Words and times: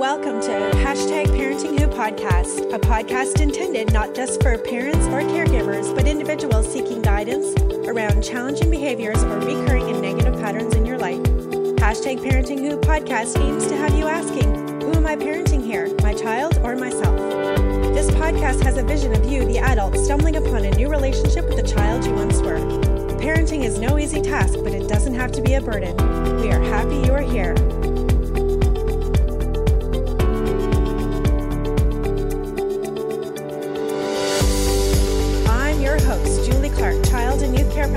Welcome 0.00 0.40
to 0.40 0.48
hashtag 0.78 1.26
Parenting 1.26 1.78
Who 1.78 1.86
podcast, 1.86 2.72
a 2.72 2.78
podcast 2.78 3.38
intended 3.38 3.92
not 3.92 4.14
just 4.14 4.42
for 4.42 4.56
parents 4.56 5.06
or 5.08 5.20
caregivers, 5.20 5.94
but 5.94 6.06
individuals 6.06 6.72
seeking 6.72 7.02
guidance 7.02 7.52
around 7.86 8.22
challenging 8.24 8.70
behaviors 8.70 9.22
or 9.22 9.38
recurring 9.40 9.90
and 9.90 10.00
negative 10.00 10.40
patterns 10.40 10.74
in 10.74 10.86
your 10.86 10.96
life. 10.96 11.20
Hashtag 11.76 12.20
Parenting 12.20 12.60
Who 12.60 12.78
podcast 12.78 13.38
aims 13.38 13.66
to 13.66 13.76
have 13.76 13.92
you 13.92 14.06
asking, 14.06 14.80
Who 14.80 14.94
am 14.94 15.06
I 15.06 15.16
parenting 15.16 15.62
here, 15.62 15.94
my 16.00 16.14
child 16.14 16.56
or 16.62 16.76
myself? 16.76 17.18
This 17.92 18.10
podcast 18.12 18.62
has 18.62 18.78
a 18.78 18.82
vision 18.82 19.12
of 19.12 19.30
you, 19.30 19.44
the 19.44 19.58
adult, 19.58 19.98
stumbling 19.98 20.36
upon 20.36 20.64
a 20.64 20.70
new 20.76 20.88
relationship 20.88 21.44
with 21.44 21.56
the 21.56 21.74
child 21.74 22.06
you 22.06 22.14
once 22.14 22.40
were. 22.40 22.56
Parenting 23.20 23.64
is 23.64 23.78
no 23.78 23.98
easy 23.98 24.22
task, 24.22 24.54
but 24.64 24.72
it 24.72 24.88
doesn't 24.88 25.12
have 25.12 25.30
to 25.32 25.42
be 25.42 25.52
a 25.52 25.60
burden. 25.60 25.94
We 26.40 26.50
are 26.52 26.62
happy 26.62 26.96
you 27.06 27.12
are 27.12 27.20
here. 27.20 27.54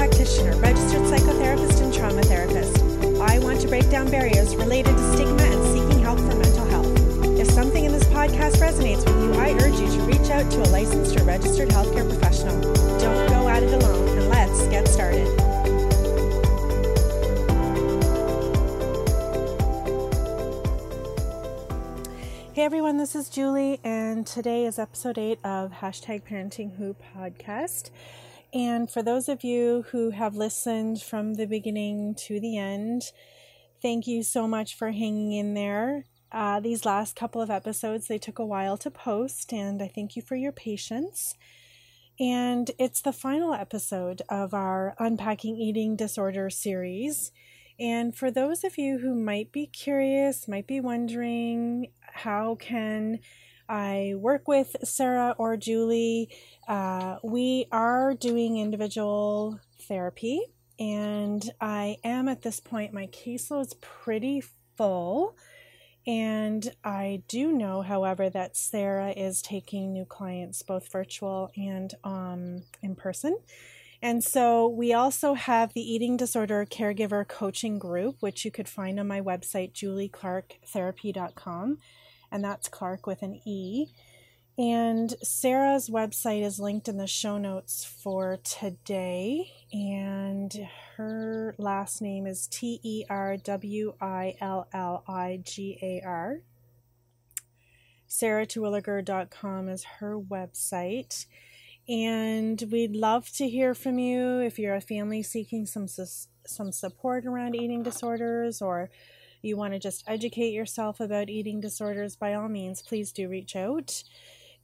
Practitioner, 0.03 0.53
registered 0.57 1.01
psychotherapist, 1.03 1.81
and 1.81 1.93
trauma 1.93 2.21
therapist. 2.23 2.77
I 3.21 3.39
want 3.39 3.61
to 3.61 3.69
break 3.69 3.89
down 3.89 4.11
barriers 4.11 4.53
related 4.53 4.97
to 4.97 5.13
stigma 5.13 5.41
and 5.43 5.63
seeking 5.63 6.03
help 6.03 6.19
for 6.19 6.35
mental 6.35 6.65
health. 6.65 7.39
If 7.39 7.49
something 7.49 7.85
in 7.85 7.93
this 7.93 8.03
podcast 8.05 8.57
resonates 8.57 9.05
with 9.05 9.23
you, 9.23 9.33
I 9.35 9.53
urge 9.63 9.79
you 9.79 9.87
to 9.87 10.01
reach 10.01 10.29
out 10.29 10.51
to 10.51 10.61
a 10.61 10.67
licensed 10.71 11.17
or 11.17 11.23
registered 11.23 11.69
healthcare 11.69 12.05
professional. 12.05 12.59
Don't 12.99 13.29
go 13.29 13.47
at 13.47 13.63
it 13.63 13.71
alone, 13.81 14.09
and 14.17 14.27
let's 14.27 14.67
get 14.67 14.89
started. 14.89 15.25
Hey 22.53 22.63
everyone, 22.63 22.97
this 22.97 23.15
is 23.15 23.29
Julie, 23.29 23.79
and 23.85 24.27
today 24.27 24.65
is 24.65 24.77
episode 24.77 25.17
8 25.17 25.39
of 25.45 25.71
Hashtag 25.71 26.23
Parenting 26.23 26.75
Who 26.75 26.93
podcast. 27.15 27.89
And 28.53 28.89
for 28.89 29.01
those 29.01 29.27
of 29.27 29.43
you 29.43 29.85
who 29.89 30.11
have 30.11 30.35
listened 30.35 31.01
from 31.01 31.33
the 31.33 31.47
beginning 31.47 32.13
to 32.19 32.39
the 32.39 32.57
end, 32.57 33.01
thank 33.81 34.05
you 34.05 34.21
so 34.21 34.47
much 34.47 34.75
for 34.75 34.91
hanging 34.91 35.31
in 35.33 35.55
there. 35.55 36.05
Uh, 36.31 36.59
these 36.59 36.85
last 36.85 37.15
couple 37.15 37.41
of 37.41 37.49
episodes, 37.49 38.07
they 38.07 38.19
took 38.19 38.37
a 38.37 38.45
while 38.45 38.77
to 38.77 38.91
post, 38.91 39.51
and 39.53 39.81
I 39.81 39.87
thank 39.87 40.15
you 40.15 40.21
for 40.21 40.35
your 40.35 40.51
patience. 40.51 41.35
And 42.19 42.69
it's 42.77 43.01
the 43.01 43.11
final 43.11 43.53
episode 43.53 44.21
of 44.29 44.53
our 44.53 44.95
Unpacking 44.99 45.57
Eating 45.57 45.95
Disorder 45.95 46.51
series. 46.51 47.31
And 47.79 48.15
for 48.15 48.29
those 48.29 48.63
of 48.63 48.77
you 48.77 48.99
who 48.99 49.15
might 49.15 49.51
be 49.51 49.65
curious, 49.65 50.47
might 50.47 50.67
be 50.67 50.79
wondering, 50.79 51.91
how 52.01 52.55
can 52.55 53.19
I 53.73 54.13
work 54.15 54.47
with 54.47 54.75
Sarah 54.83 55.33
or 55.39 55.57
Julie? 55.57 56.29
Uh, 56.67 57.17
we 57.23 57.65
are 57.71 58.13
doing 58.13 58.57
individual 58.57 59.59
therapy, 59.87 60.41
and 60.77 61.43
I 61.59 61.97
am 62.03 62.29
at 62.29 62.43
this 62.43 62.59
point, 62.59 62.93
my 62.93 63.07
caseload 63.07 63.61
is 63.61 63.73
pretty 63.81 64.43
full. 64.77 65.35
And 66.05 66.71
I 66.83 67.23
do 67.27 67.51
know, 67.51 67.81
however, 67.81 68.29
that 68.29 68.55
Sarah 68.55 69.09
is 69.09 69.41
taking 69.41 69.91
new 69.91 70.05
clients, 70.05 70.61
both 70.61 70.91
virtual 70.91 71.49
and 71.57 71.95
um, 72.03 72.65
in 72.83 72.95
person. 72.95 73.39
And 74.03 74.23
so 74.23 74.67
we 74.67 74.93
also 74.93 75.33
have 75.33 75.73
the 75.73 75.81
Eating 75.81 76.15
Disorder 76.15 76.67
Caregiver 76.69 77.27
Coaching 77.27 77.79
Group, 77.79 78.17
which 78.19 78.45
you 78.45 78.51
could 78.51 78.69
find 78.69 78.99
on 78.99 79.07
my 79.07 79.19
website, 79.19 79.73
julieclarketherapy.com. 79.73 81.79
And 82.33 82.43
that's 82.43 82.67
Clark 82.67 83.05
with 83.05 83.21
an 83.21 83.39
E. 83.45 83.93
And 84.57 85.15
Sarah's 85.21 85.87
website 85.87 86.43
is 86.43 86.59
linked 86.59 86.87
in 86.87 86.97
the 86.97 87.07
show 87.07 87.37
notes 87.37 87.85
for 87.85 88.37
today. 88.37 89.51
And 89.71 90.67
her 90.97 91.53
last 91.59 92.01
name 92.01 92.25
is 92.25 92.47
T 92.47 92.79
E 92.81 93.05
R 93.07 93.37
W 93.37 93.93
I 94.01 94.35
L 94.41 94.67
L 94.73 95.03
I 95.07 95.41
G 95.43 95.77
A 95.81 96.01
R. 96.03 96.41
SarahTerwilliger.com 98.09 99.69
is 99.69 99.83
her 99.99 100.19
website. 100.19 101.27
And 101.87 102.63
we'd 102.71 102.95
love 102.95 103.29
to 103.33 103.47
hear 103.47 103.75
from 103.75 103.99
you 103.99 104.39
if 104.39 104.57
you're 104.57 104.75
a 104.75 104.81
family 104.81 105.21
seeking 105.21 105.67
some 105.67 105.87
some 105.87 106.71
support 106.71 107.25
around 107.25 107.55
eating 107.55 107.83
disorders 107.83 108.61
or 108.61 108.89
you 109.43 109.57
want 109.57 109.73
to 109.73 109.79
just 109.79 110.03
educate 110.07 110.53
yourself 110.53 110.99
about 110.99 111.29
eating 111.29 111.59
disorders, 111.59 112.15
by 112.15 112.33
all 112.33 112.49
means, 112.49 112.81
please 112.81 113.11
do 113.11 113.29
reach 113.29 113.55
out. 113.55 114.03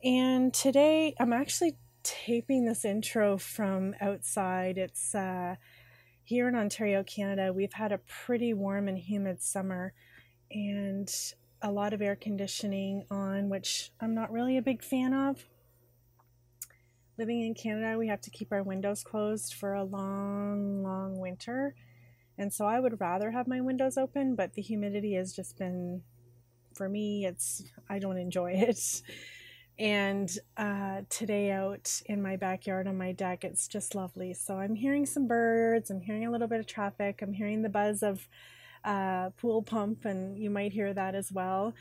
And 0.04 0.54
today 0.54 1.14
I'm 1.20 1.34
actually 1.34 1.78
taping 2.04 2.66
this 2.66 2.86
intro 2.86 3.38
from 3.38 3.94
outside. 4.02 4.78
It's 4.78 5.14
uh, 5.14 5.56
here 6.24 6.48
in 6.48 6.56
Ontario, 6.56 7.04
Canada. 7.04 7.54
We've 7.54 7.74
had 7.74 7.92
a 7.92 8.00
pretty 8.00 8.54
warm 8.54 8.88
and 8.88 8.98
humid 8.98 9.42
summer 9.42 9.94
and 10.50 11.14
a 11.62 11.72
lot 11.72 11.94
of 11.94 12.02
air 12.02 12.16
conditioning 12.16 13.06
on, 13.12 13.50
which 13.50 13.92
I'm 14.00 14.16
not 14.16 14.32
really 14.32 14.58
a 14.58 14.62
big 14.62 14.82
fan 14.82 15.14
of 15.14 15.46
living 17.20 17.42
in 17.42 17.54
Canada, 17.54 17.98
we 17.98 18.08
have 18.08 18.22
to 18.22 18.30
keep 18.30 18.54
our 18.54 18.64
windows 18.64 19.04
closed 19.04 19.54
for 19.54 19.74
a 19.74 19.84
long, 19.84 20.82
long 20.82 21.20
winter. 21.20 21.76
And 22.40 22.54
so 22.54 22.66
I 22.66 22.80
would 22.80 23.02
rather 23.02 23.32
have 23.32 23.50
my 23.50 23.60
windows 23.60 23.98
open, 23.98 24.34
but 24.34 24.54
the 24.54 24.62
humidity 24.62 25.14
has 25.16 25.34
just 25.34 25.58
been, 25.58 26.02
for 26.74 26.88
me, 26.88 27.26
it's, 27.26 27.66
I 27.90 28.00
don't 28.00 28.18
enjoy 28.18 28.54
it. 28.56 29.02
And 29.78 30.32
uh, 30.56 31.02
today 31.10 31.52
out 31.52 32.02
in 32.06 32.22
my 32.22 32.38
backyard 32.38 32.88
on 32.88 32.98
my 32.98 33.12
deck, 33.12 33.44
it's 33.44 33.68
just 33.68 33.94
lovely. 33.94 34.34
So 34.34 34.58
I'm 34.58 34.76
hearing 34.76 35.06
some 35.06 35.28
birds, 35.28 35.90
I'm 35.92 36.00
hearing 36.02 36.26
a 36.26 36.32
little 36.32 36.48
bit 36.48 36.62
of 36.62 36.66
traffic, 36.66 37.22
I'm 37.22 37.34
hearing 37.34 37.62
the 37.62 37.70
buzz 37.70 38.04
of 38.04 38.26
uh, 38.86 39.32
pool 39.32 39.62
pump, 39.62 40.06
and 40.06 40.40
you 40.40 40.50
might 40.50 40.72
hear 40.72 40.94
that 40.94 41.16
as 41.16 41.34
well. 41.34 41.74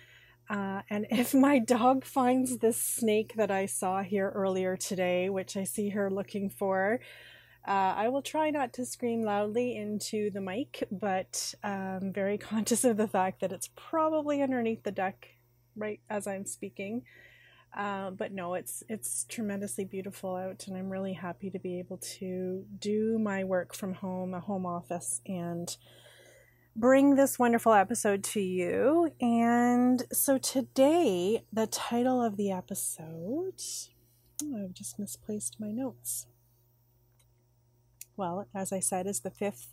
Uh, 0.51 0.83
and 0.91 1.07
if 1.11 1.35
my 1.35 1.61
dog 1.61 2.05
finds 2.05 2.59
this 2.59 2.77
snake 2.77 3.35
that 3.37 3.53
I 3.53 3.67
saw 3.67 4.03
here 4.03 4.33
earlier 4.35 4.77
today, 4.77 5.29
which 5.29 5.57
I 5.57 5.63
see 5.63 5.91
her 5.91 6.11
looking 6.11 6.51
for, 6.51 6.99
uh, 7.69 7.95
I 7.99 8.09
will 8.09 8.23
try 8.23 8.49
not 8.49 8.73
to 8.75 8.87
scream 8.87 9.21
loudly 9.23 9.77
into 9.77 10.31
the 10.31 10.41
mic, 10.41 10.89
but 10.91 11.55
I'm 11.63 12.05
um, 12.05 12.13
very 12.15 12.39
conscious 12.53 12.83
of 12.83 12.97
the 12.97 13.07
fact 13.07 13.43
that 13.43 13.53
it's 13.53 13.69
probably 13.77 14.41
underneath 14.41 14.85
the 14.85 14.91
deck 14.91 15.29
right 15.77 16.01
as 16.09 16.27
I'm 16.27 16.47
speaking. 16.47 17.03
Uh, 17.77 18.11
but 18.11 18.33
no, 18.33 18.55
it's 18.55 18.83
it's 18.89 19.27
tremendously 19.29 19.85
beautiful 19.85 20.35
out, 20.35 20.67
and 20.67 20.79
I'm 20.79 20.89
really 20.89 21.13
happy 21.13 21.51
to 21.51 21.59
be 21.59 21.79
able 21.79 21.99
to 22.19 22.65
do 22.79 23.19
my 23.19 23.45
work 23.45 23.75
from 23.75 23.93
home, 23.93 24.33
a 24.33 24.41
home 24.41 24.65
office, 24.65 25.21
and 25.27 25.77
bring 26.75 27.17
this 27.17 27.39
wonderful 27.39 27.75
episode 27.75 28.25
to 28.25 28.41
you. 28.41 29.13
And 29.21 30.05
so 30.11 30.39
today, 30.39 31.45
the 31.53 31.67
title 31.67 32.23
of 32.23 32.39
the 32.39 32.51
episode, 32.51 33.61
oh, 34.43 34.65
I've 34.65 34.73
just 34.73 34.99
misplaced 34.99 35.61
my 35.61 35.71
notes. 35.71 36.25
Well, 38.19 38.49
as 38.53 38.73
I 38.73 38.81
said, 38.81 39.07
is 39.07 39.21
the 39.21 39.31
fifth 39.31 39.73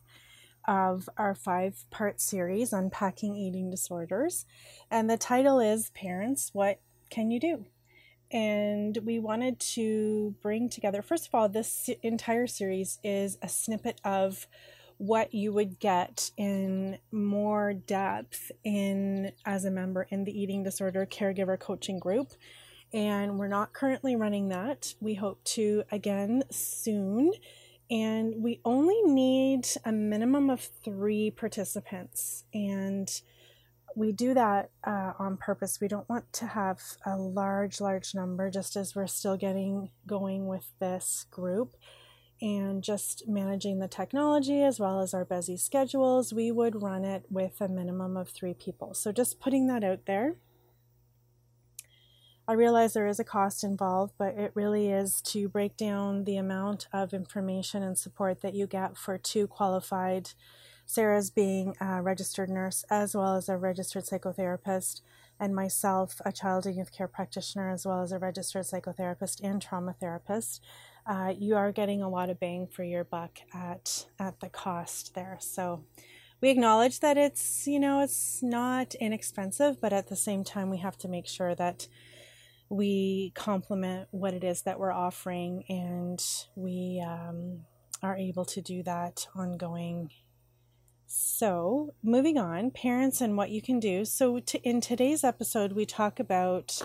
of 0.68 1.10
our 1.18 1.34
five 1.34 1.84
part 1.90 2.22
series, 2.22 2.72
Unpacking 2.72 3.36
Eating 3.36 3.72
Disorders. 3.72 4.46
And 4.92 5.10
the 5.10 5.18
title 5.18 5.60
is 5.60 5.90
Parents, 5.90 6.52
What 6.54 6.80
Can 7.10 7.32
You 7.32 7.40
Do? 7.40 7.66
And 8.32 8.98
we 9.04 9.18
wanted 9.18 9.60
to 9.60 10.36
bring 10.42 10.70
together, 10.70 11.02
first 11.02 11.28
of 11.28 11.34
all, 11.34 11.50
this 11.50 11.90
entire 12.04 12.48
series 12.48 13.00
is 13.04 13.38
a 13.42 13.50
snippet 13.50 14.00
of 14.04 14.48
what 14.98 15.34
you 15.34 15.52
would 15.52 15.80
get 15.80 16.30
in 16.38 17.00
more 17.12 17.74
depth 17.74 18.52
in 18.64 19.32
as 19.46 19.66
a 19.66 19.72
member 19.72 20.08
in 20.10 20.24
the 20.24 20.40
eating 20.40 20.64
disorder 20.64 21.06
caregiver 21.06 21.60
coaching 21.60 22.00
group 22.00 22.32
and 22.94 23.38
we're 23.38 23.50
not 23.50 23.74
currently 23.74 24.16
running 24.16 24.48
that 24.48 24.96
we 25.02 25.16
hope 25.16 25.44
to 25.44 25.84
again 25.92 26.44
soon 26.50 27.34
and 27.90 28.36
we 28.38 28.60
only 28.66 29.02
need 29.04 29.68
a 29.84 29.92
minimum 29.92 30.50
of 30.50 30.62
three 30.84 31.32
participants 31.32 32.44
and 32.54 33.22
we 33.96 34.12
do 34.12 34.34
that 34.34 34.72
uh, 34.86 35.14
on 35.20 35.38
purpose 35.38 35.80
we 35.80 35.88
don't 35.88 36.10
want 36.10 36.32
to 36.34 36.46
have 36.48 36.82
a 37.06 37.16
large 37.16 37.80
large 37.80 38.14
number 38.14 38.50
just 38.50 38.76
as 38.76 38.96
we're 38.96 39.08
still 39.08 39.38
getting 39.38 39.90
going 40.08 40.48
with 40.48 40.68
this 40.80 41.26
group 41.32 41.76
and 42.42 42.84
just 42.84 43.28
managing 43.28 43.80
the 43.80 43.88
technology 43.88 44.62
as 44.62 44.80
well 44.80 45.00
as 45.00 45.14
our 45.14 45.26
busy 45.26 45.58
schedules, 45.58 46.34
we 46.34 46.52
would 46.52 46.82
run 46.82 47.06
it 47.06 47.24
with 47.30 47.62
a 47.62 47.68
minimum 47.68 48.18
of 48.18 48.30
three 48.30 48.54
people. 48.54 48.94
So 48.94 49.12
just 49.12 49.40
putting 49.40 49.68
that 49.68 49.84
out 49.84 50.06
there. 50.06 50.36
I 52.48 52.54
realize 52.54 52.94
there 52.94 53.08
is 53.08 53.20
a 53.20 53.24
cost 53.24 53.64
involved, 53.64 54.14
but 54.20 54.36
it 54.36 54.52
really 54.54 54.92
is 54.92 55.20
to 55.24 55.50
break 55.50 55.76
down 55.78 56.26
the 56.26 56.38
amount 56.38 56.88
of 56.94 57.14
information 57.14 57.82
and 57.82 57.98
support 57.98 58.42
that 58.42 58.54
you 58.54 58.68
get 58.68 58.98
for 58.98 59.18
two 59.18 59.48
qualified 59.48 60.30
Sarah's 60.86 61.32
being 61.32 61.76
a 61.82 62.02
registered 62.04 62.50
nurse 62.50 62.86
as 62.92 63.16
well 63.16 63.36
as 63.36 63.50
a 63.50 63.58
registered 63.58 64.04
psychotherapist, 64.04 65.02
and 65.40 65.56
myself, 65.56 66.22
a 66.24 66.32
child 66.32 66.66
and 66.66 66.76
youth 66.76 66.92
care 66.92 67.08
practitioner, 67.08 67.72
as 67.72 67.86
well 67.86 68.02
as 68.02 68.12
a 68.12 68.20
registered 68.20 68.64
psychotherapist 68.64 69.44
and 69.44 69.62
trauma 69.62 69.94
therapist. 70.00 70.64
Uh, 71.06 71.34
you 71.38 71.56
are 71.56 71.72
getting 71.72 72.02
a 72.02 72.10
lot 72.10 72.30
of 72.30 72.40
bang 72.40 72.68
for 72.68 72.84
your 72.84 73.04
buck 73.04 73.40
at 73.54 74.06
at 74.20 74.40
the 74.40 74.50
cost 74.50 75.16
there. 75.16 75.38
So 75.42 75.84
we 76.42 76.52
acknowledge 76.52 77.00
that 77.00 77.18
it's 77.18 77.66
you 77.68 77.80
know 77.80 78.02
it's 78.02 78.42
not 78.44 78.94
inexpensive, 78.96 79.82
but 79.82 79.92
at 79.92 80.08
the 80.08 80.16
same 80.16 80.44
time 80.44 80.70
we 80.70 80.78
have 80.78 80.98
to 81.00 81.08
make 81.08 81.28
sure 81.28 81.56
that 81.56 81.88
we 82.70 83.32
complement 83.36 84.08
what 84.12 84.34
it 84.34 84.44
is 84.44 84.64
that 84.64 84.80
we're 84.80 84.92
offering 84.92 85.64
and 85.70 86.24
we 86.56 87.04
um, 87.06 87.66
are 88.02 88.18
able 88.18 88.46
to 88.46 88.62
do 88.62 88.84
that 88.84 89.28
ongoing. 89.36 90.10
So, 91.08 91.94
moving 92.02 92.38
on, 92.38 92.72
parents 92.72 93.22
and 93.22 93.38
what 93.38 93.52
you 93.52 93.62
can 93.62 93.80
do. 93.80 94.06
So, 94.06 94.40
to, 94.40 94.62
in 94.68 94.82
today's 94.82 95.24
episode, 95.24 95.74
we 95.74 95.86
talk 95.86 96.20
about 96.20 96.82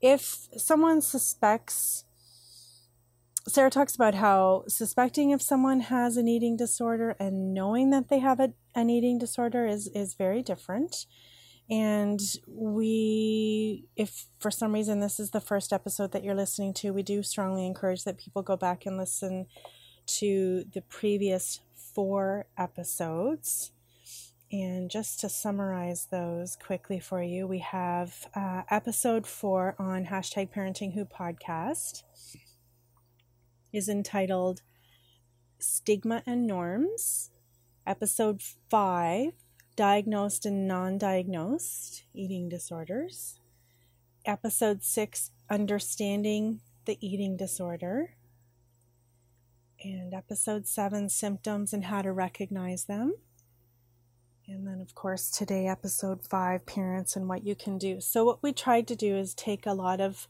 if 0.00 0.48
someone 0.56 1.02
suspects, 1.02 2.04
Sarah 3.48 3.70
talks 3.70 3.96
about 3.96 4.14
how 4.14 4.64
suspecting 4.68 5.30
if 5.30 5.42
someone 5.42 5.80
has 5.80 6.16
an 6.16 6.28
eating 6.28 6.56
disorder 6.56 7.16
and 7.18 7.52
knowing 7.52 7.90
that 7.90 8.08
they 8.08 8.20
have 8.20 8.38
a, 8.38 8.52
an 8.74 8.88
eating 8.88 9.18
disorder 9.18 9.66
is, 9.66 9.88
is 9.88 10.14
very 10.14 10.42
different. 10.42 11.06
And 11.70 12.20
we, 12.48 13.84
if 13.94 14.26
for 14.40 14.50
some 14.50 14.74
reason 14.74 14.98
this 14.98 15.20
is 15.20 15.30
the 15.30 15.40
first 15.40 15.72
episode 15.72 16.10
that 16.10 16.24
you're 16.24 16.34
listening 16.34 16.74
to, 16.74 16.92
we 16.92 17.04
do 17.04 17.22
strongly 17.22 17.64
encourage 17.64 18.02
that 18.04 18.18
people 18.18 18.42
go 18.42 18.56
back 18.56 18.86
and 18.86 18.96
listen 18.96 19.46
to 20.06 20.64
the 20.74 20.82
previous 20.82 21.60
four 21.94 22.46
episodes. 22.58 23.70
And 24.50 24.90
just 24.90 25.20
to 25.20 25.28
summarize 25.28 26.08
those 26.10 26.56
quickly 26.56 26.98
for 26.98 27.22
you, 27.22 27.46
we 27.46 27.60
have 27.60 28.26
uh, 28.34 28.62
episode 28.68 29.24
four 29.24 29.76
on 29.78 30.06
hashtag 30.06 30.52
parenting 30.52 30.94
who 30.94 31.04
podcast 31.04 32.02
is 33.72 33.88
entitled 33.88 34.62
Stigma 35.60 36.24
and 36.26 36.48
Norms. 36.48 37.30
Episode 37.86 38.42
five 38.68 39.34
diagnosed 39.80 40.44
and 40.44 40.68
non 40.68 40.98
diagnosed 40.98 42.02
eating 42.12 42.50
disorders. 42.50 43.40
Episode 44.26 44.82
6 44.82 45.30
Understanding 45.48 46.60
the 46.84 46.98
Eating 47.00 47.34
Disorder. 47.34 48.10
And 49.82 50.12
episode 50.12 50.66
7 50.66 51.08
Symptoms 51.08 51.72
and 51.72 51.86
How 51.86 52.02
to 52.02 52.12
Recognize 52.12 52.84
Them. 52.84 53.14
And 54.46 54.66
then, 54.66 54.82
of 54.82 54.94
course, 54.94 55.30
today, 55.30 55.66
episode 55.66 56.26
5 56.28 56.66
Parents 56.66 57.16
and 57.16 57.26
What 57.26 57.46
You 57.46 57.54
Can 57.54 57.78
Do. 57.78 58.02
So, 58.02 58.22
what 58.22 58.42
we 58.42 58.52
tried 58.52 58.86
to 58.88 58.94
do 58.94 59.16
is 59.16 59.32
take 59.32 59.64
a 59.64 59.72
lot 59.72 59.98
of 59.98 60.28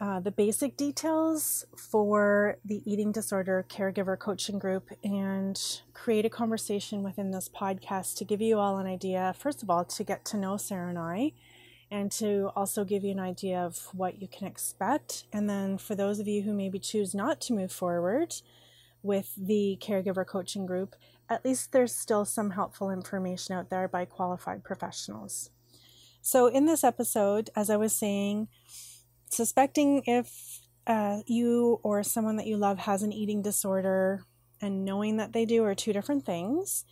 uh, 0.00 0.18
the 0.18 0.30
basic 0.30 0.78
details 0.78 1.66
for 1.76 2.56
the 2.64 2.82
eating 2.90 3.12
disorder 3.12 3.66
caregiver 3.68 4.18
coaching 4.18 4.58
group 4.58 4.88
and 5.04 5.82
create 5.92 6.24
a 6.24 6.30
conversation 6.30 7.02
within 7.02 7.30
this 7.30 7.50
podcast 7.50 8.16
to 8.16 8.24
give 8.24 8.40
you 8.40 8.58
all 8.58 8.78
an 8.78 8.86
idea, 8.86 9.34
first 9.38 9.62
of 9.62 9.68
all, 9.68 9.84
to 9.84 10.02
get 10.02 10.24
to 10.24 10.38
know 10.38 10.56
Sarah 10.56 10.88
and 10.88 10.98
I, 10.98 11.32
and 11.90 12.10
to 12.12 12.50
also 12.56 12.82
give 12.82 13.04
you 13.04 13.10
an 13.10 13.20
idea 13.20 13.60
of 13.60 13.88
what 13.92 14.22
you 14.22 14.26
can 14.26 14.46
expect. 14.46 15.24
And 15.34 15.50
then 15.50 15.76
for 15.76 15.94
those 15.94 16.18
of 16.18 16.26
you 16.26 16.42
who 16.42 16.54
maybe 16.54 16.78
choose 16.78 17.14
not 17.14 17.38
to 17.42 17.52
move 17.52 17.70
forward 17.70 18.36
with 19.02 19.34
the 19.36 19.76
caregiver 19.82 20.26
coaching 20.26 20.64
group, 20.64 20.96
at 21.28 21.44
least 21.44 21.72
there's 21.72 21.94
still 21.94 22.24
some 22.24 22.52
helpful 22.52 22.90
information 22.90 23.54
out 23.54 23.68
there 23.68 23.86
by 23.86 24.06
qualified 24.06 24.64
professionals. 24.64 25.50
So, 26.22 26.46
in 26.46 26.64
this 26.66 26.84
episode, 26.84 27.50
as 27.54 27.68
I 27.70 27.76
was 27.76 27.94
saying, 27.94 28.48
suspecting 29.30 30.02
if 30.06 30.60
uh, 30.86 31.20
you 31.26 31.80
or 31.82 32.02
someone 32.02 32.36
that 32.36 32.46
you 32.46 32.56
love 32.56 32.78
has 32.78 33.02
an 33.02 33.12
eating 33.12 33.42
disorder 33.42 34.24
and 34.60 34.84
knowing 34.84 35.16
that 35.16 35.32
they 35.32 35.44
do 35.44 35.64
are 35.64 35.74
two 35.74 35.92
different 35.92 36.26
things. 36.26 36.84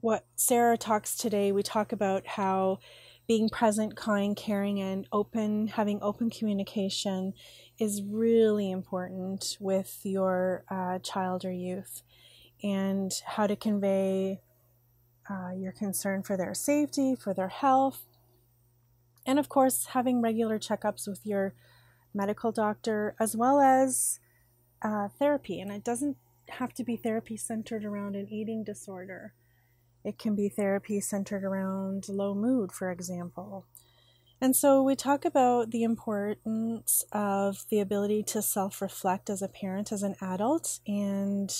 What 0.00 0.26
Sarah 0.36 0.76
talks 0.76 1.16
today, 1.16 1.52
we 1.52 1.62
talk 1.62 1.92
about 1.92 2.26
how 2.26 2.78
being 3.28 3.48
present, 3.48 3.94
kind, 3.96 4.34
caring, 4.36 4.80
and 4.80 5.06
open, 5.12 5.68
having 5.68 6.02
open 6.02 6.30
communication 6.30 7.32
is 7.78 8.02
really 8.02 8.70
important 8.70 9.56
with 9.60 10.00
your 10.02 10.64
uh, 10.68 10.98
child 10.98 11.44
or 11.44 11.52
youth, 11.52 12.02
and 12.62 13.12
how 13.24 13.46
to 13.46 13.54
convey 13.54 14.40
uh, 15.30 15.50
your 15.56 15.70
concern 15.70 16.24
for 16.24 16.36
their 16.36 16.54
safety, 16.54 17.14
for 17.14 17.32
their 17.32 17.48
health, 17.48 18.04
and 19.26 19.38
of 19.38 19.48
course, 19.48 19.86
having 19.86 20.22
regular 20.22 20.58
checkups 20.58 21.06
with 21.06 21.20
your 21.24 21.54
medical 22.14 22.52
doctor 22.52 23.14
as 23.20 23.36
well 23.36 23.60
as 23.60 24.18
uh, 24.82 25.08
therapy. 25.08 25.60
And 25.60 25.70
it 25.70 25.84
doesn't 25.84 26.16
have 26.48 26.74
to 26.74 26.84
be 26.84 26.96
therapy 26.96 27.36
centered 27.36 27.84
around 27.84 28.16
an 28.16 28.28
eating 28.28 28.64
disorder, 28.64 29.34
it 30.02 30.18
can 30.18 30.34
be 30.34 30.48
therapy 30.48 31.00
centered 31.00 31.44
around 31.44 32.08
low 32.08 32.34
mood, 32.34 32.72
for 32.72 32.90
example. 32.90 33.66
And 34.40 34.56
so 34.56 34.82
we 34.82 34.96
talk 34.96 35.26
about 35.26 35.70
the 35.70 35.82
importance 35.82 37.04
of 37.12 37.66
the 37.68 37.80
ability 37.80 38.22
to 38.24 38.40
self 38.40 38.80
reflect 38.80 39.28
as 39.28 39.42
a 39.42 39.48
parent, 39.48 39.92
as 39.92 40.02
an 40.02 40.16
adult, 40.22 40.80
and 40.86 41.52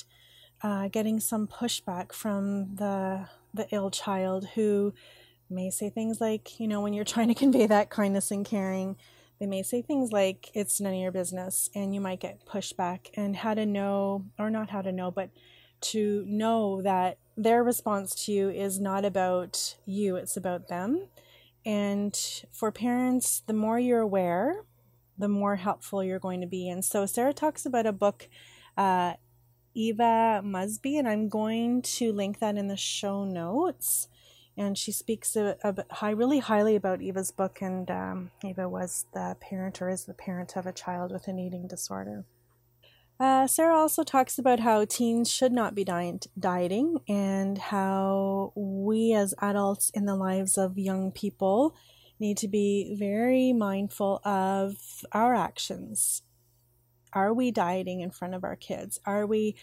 uh, 0.63 0.89
getting 0.89 1.21
some 1.21 1.47
pushback 1.47 2.13
from 2.13 2.77
the 2.77 3.29
the 3.53 3.67
ill 3.73 3.91
child 3.91 4.49
who 4.55 4.95
may 5.51 5.71
say 5.71 5.91
things 5.91 6.21
like, 6.21 6.61
you 6.61 6.69
know, 6.69 6.81
when 6.81 6.93
you're 6.93 7.05
trying 7.05 7.29
to 7.29 7.35
convey 7.45 7.67
that 7.67 7.91
kindness 7.91 8.31
and 8.31 8.47
caring, 8.47 8.97
they 9.39 9.47
may 9.47 9.63
say 9.63 9.83
things 9.83 10.13
like, 10.13 10.51
it's 10.55 10.81
none 10.81 10.93
of 10.93 11.01
your 11.01 11.13
business, 11.13 11.71
and 11.75 11.95
you 11.95 12.01
might 12.01 12.21
get 12.21 12.47
pushback. 12.47 13.09
And 13.15 13.37
how 13.37 13.55
to 13.55 13.65
know, 13.65 14.27
or 14.39 14.51
not 14.51 14.71
how 14.71 14.83
to 14.83 14.93
know, 14.93 15.11
but 15.11 15.31
to 15.81 16.25
know 16.27 16.83
that 16.83 17.19
their 17.37 17.65
response 17.65 18.15
to 18.27 18.33
you 18.33 18.51
is 18.51 18.79
not 18.79 19.05
about 19.05 19.77
you, 19.87 20.17
it's 20.17 20.37
about 20.37 20.69
them. 20.69 21.07
And 21.65 22.19
for 22.53 22.71
parents, 22.71 23.43
the 23.47 23.55
more 23.55 23.79
you're 23.79 24.01
aware, 24.01 24.65
the 25.19 25.29
more 25.29 25.57
helpful 25.57 26.05
you're 26.05 26.19
going 26.19 26.41
to 26.41 26.47
be. 26.47 26.69
And 26.69 26.85
so 26.85 27.07
Sarah 27.07 27.35
talks 27.35 27.65
about 27.65 27.87
a 27.87 27.93
book, 27.93 28.29
uh, 28.77 29.15
Eva 29.75 30.43
Musby, 30.45 30.99
and 30.99 31.09
I'm 31.09 31.29
going 31.29 31.83
to 31.83 32.13
link 32.13 32.41
that 32.41 32.57
in 32.57 32.69
the 32.69 32.77
show 32.77 33.25
notes 33.25 34.09
and 34.57 34.77
she 34.77 34.93
speaks 34.93 35.37
a, 35.37 35.57
a 35.63 35.95
high, 35.95 36.11
really 36.11 36.41
highly 36.41 36.77
about 36.77 37.01
Eva's 37.01 37.31
book. 37.31 37.63
And 37.63 37.91
um, 37.91 38.31
Eva 38.45 38.69
was 38.69 39.07
the 39.15 39.37
parent 39.41 39.81
or 39.81 39.89
is 39.89 40.05
the 40.05 40.15
parent 40.15 40.57
of 40.57 40.67
a 40.67 40.73
child 40.73 41.13
with 41.13 41.29
an 41.29 41.39
eating 41.39 41.67
disorder. 41.67 42.25
Uh, 43.19 43.47
Sarah 43.47 43.77
also 43.77 44.03
talks 44.03 44.39
about 44.39 44.61
how 44.61 44.85
teens 44.87 45.31
should 45.31 45.53
not 45.53 45.75
be 45.75 45.85
diet- 45.85 46.29
dieting 46.39 46.99
and 47.07 47.59
how 47.59 48.53
we 48.57 49.13
as 49.13 49.35
adults 49.43 49.91
in 49.91 50.07
the 50.07 50.17
lives 50.17 50.57
of 50.57 50.79
young 50.79 51.13
people 51.13 51.75
need 52.19 52.39
to 52.39 52.49
be 52.49 52.97
very 52.99 53.53
mindful 53.53 54.21
of 54.25 54.77
our 55.13 55.35
actions. 55.35 56.23
Are 57.13 57.35
we 57.35 57.51
dieting 57.51 58.01
in 58.01 58.11
front 58.11 58.35
of 58.35 58.45
our 58.45 58.57
kids? 58.57 59.01
Are 59.05 59.27
we 59.27 59.57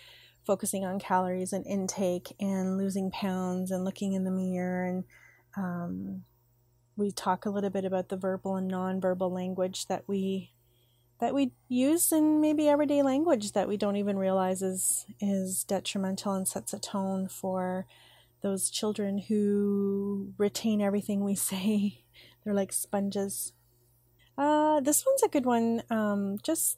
focusing 0.47 0.85
on 0.85 0.97
calories 0.97 1.53
and 1.53 1.67
intake 1.67 2.33
and 2.39 2.77
losing 2.77 3.11
pounds 3.11 3.69
and 3.69 3.85
looking 3.85 4.13
in 4.13 4.23
the 4.23 4.31
mirror 4.31 4.85
and 4.85 5.03
um, 5.57 6.23
we 6.95 7.11
talk 7.11 7.45
a 7.45 7.49
little 7.49 7.69
bit 7.69 7.85
about 7.85 8.09
the 8.09 8.17
verbal 8.17 8.55
and 8.55 8.71
nonverbal 8.71 9.31
language 9.31 9.85
that 9.87 10.03
we 10.07 10.51
that 11.19 11.33
we 11.33 11.51
use 11.67 12.11
in 12.11 12.39
maybe 12.39 12.67
everyday 12.67 13.01
language 13.01 13.53
that 13.53 13.67
we 13.67 13.75
don't 13.75 13.95
even 13.95 14.17
realize 14.17 14.61
is 14.61 15.05
is 15.19 15.63
detrimental 15.63 16.33
and 16.33 16.47
sets 16.47 16.73
a 16.73 16.79
tone 16.79 17.27
for 17.27 17.85
those 18.41 18.69
children 18.69 19.17
who 19.17 20.33
retain 20.37 20.81
everything 20.81 21.23
we 21.23 21.35
say. 21.51 22.03
They're 22.43 22.53
like 22.53 22.71
sponges. 22.71 23.53
Uh, 24.37 24.79
this 24.79 25.03
one's 25.05 25.23
a 25.23 25.27
good 25.27 25.45
one. 25.45 25.83
Um, 25.89 26.37
just 26.43 26.77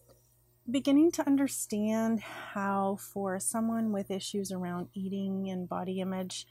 beginning 0.72 1.12
to 1.14 1.26
understand 1.28 2.20
how, 2.22 2.98
for 3.00 3.40
someone 3.40 3.92
with 3.92 4.12
issues 4.12 4.52
around 4.52 4.90
eating 4.94 5.50
and 5.50 5.68
body 5.68 6.00
image, 6.00 6.46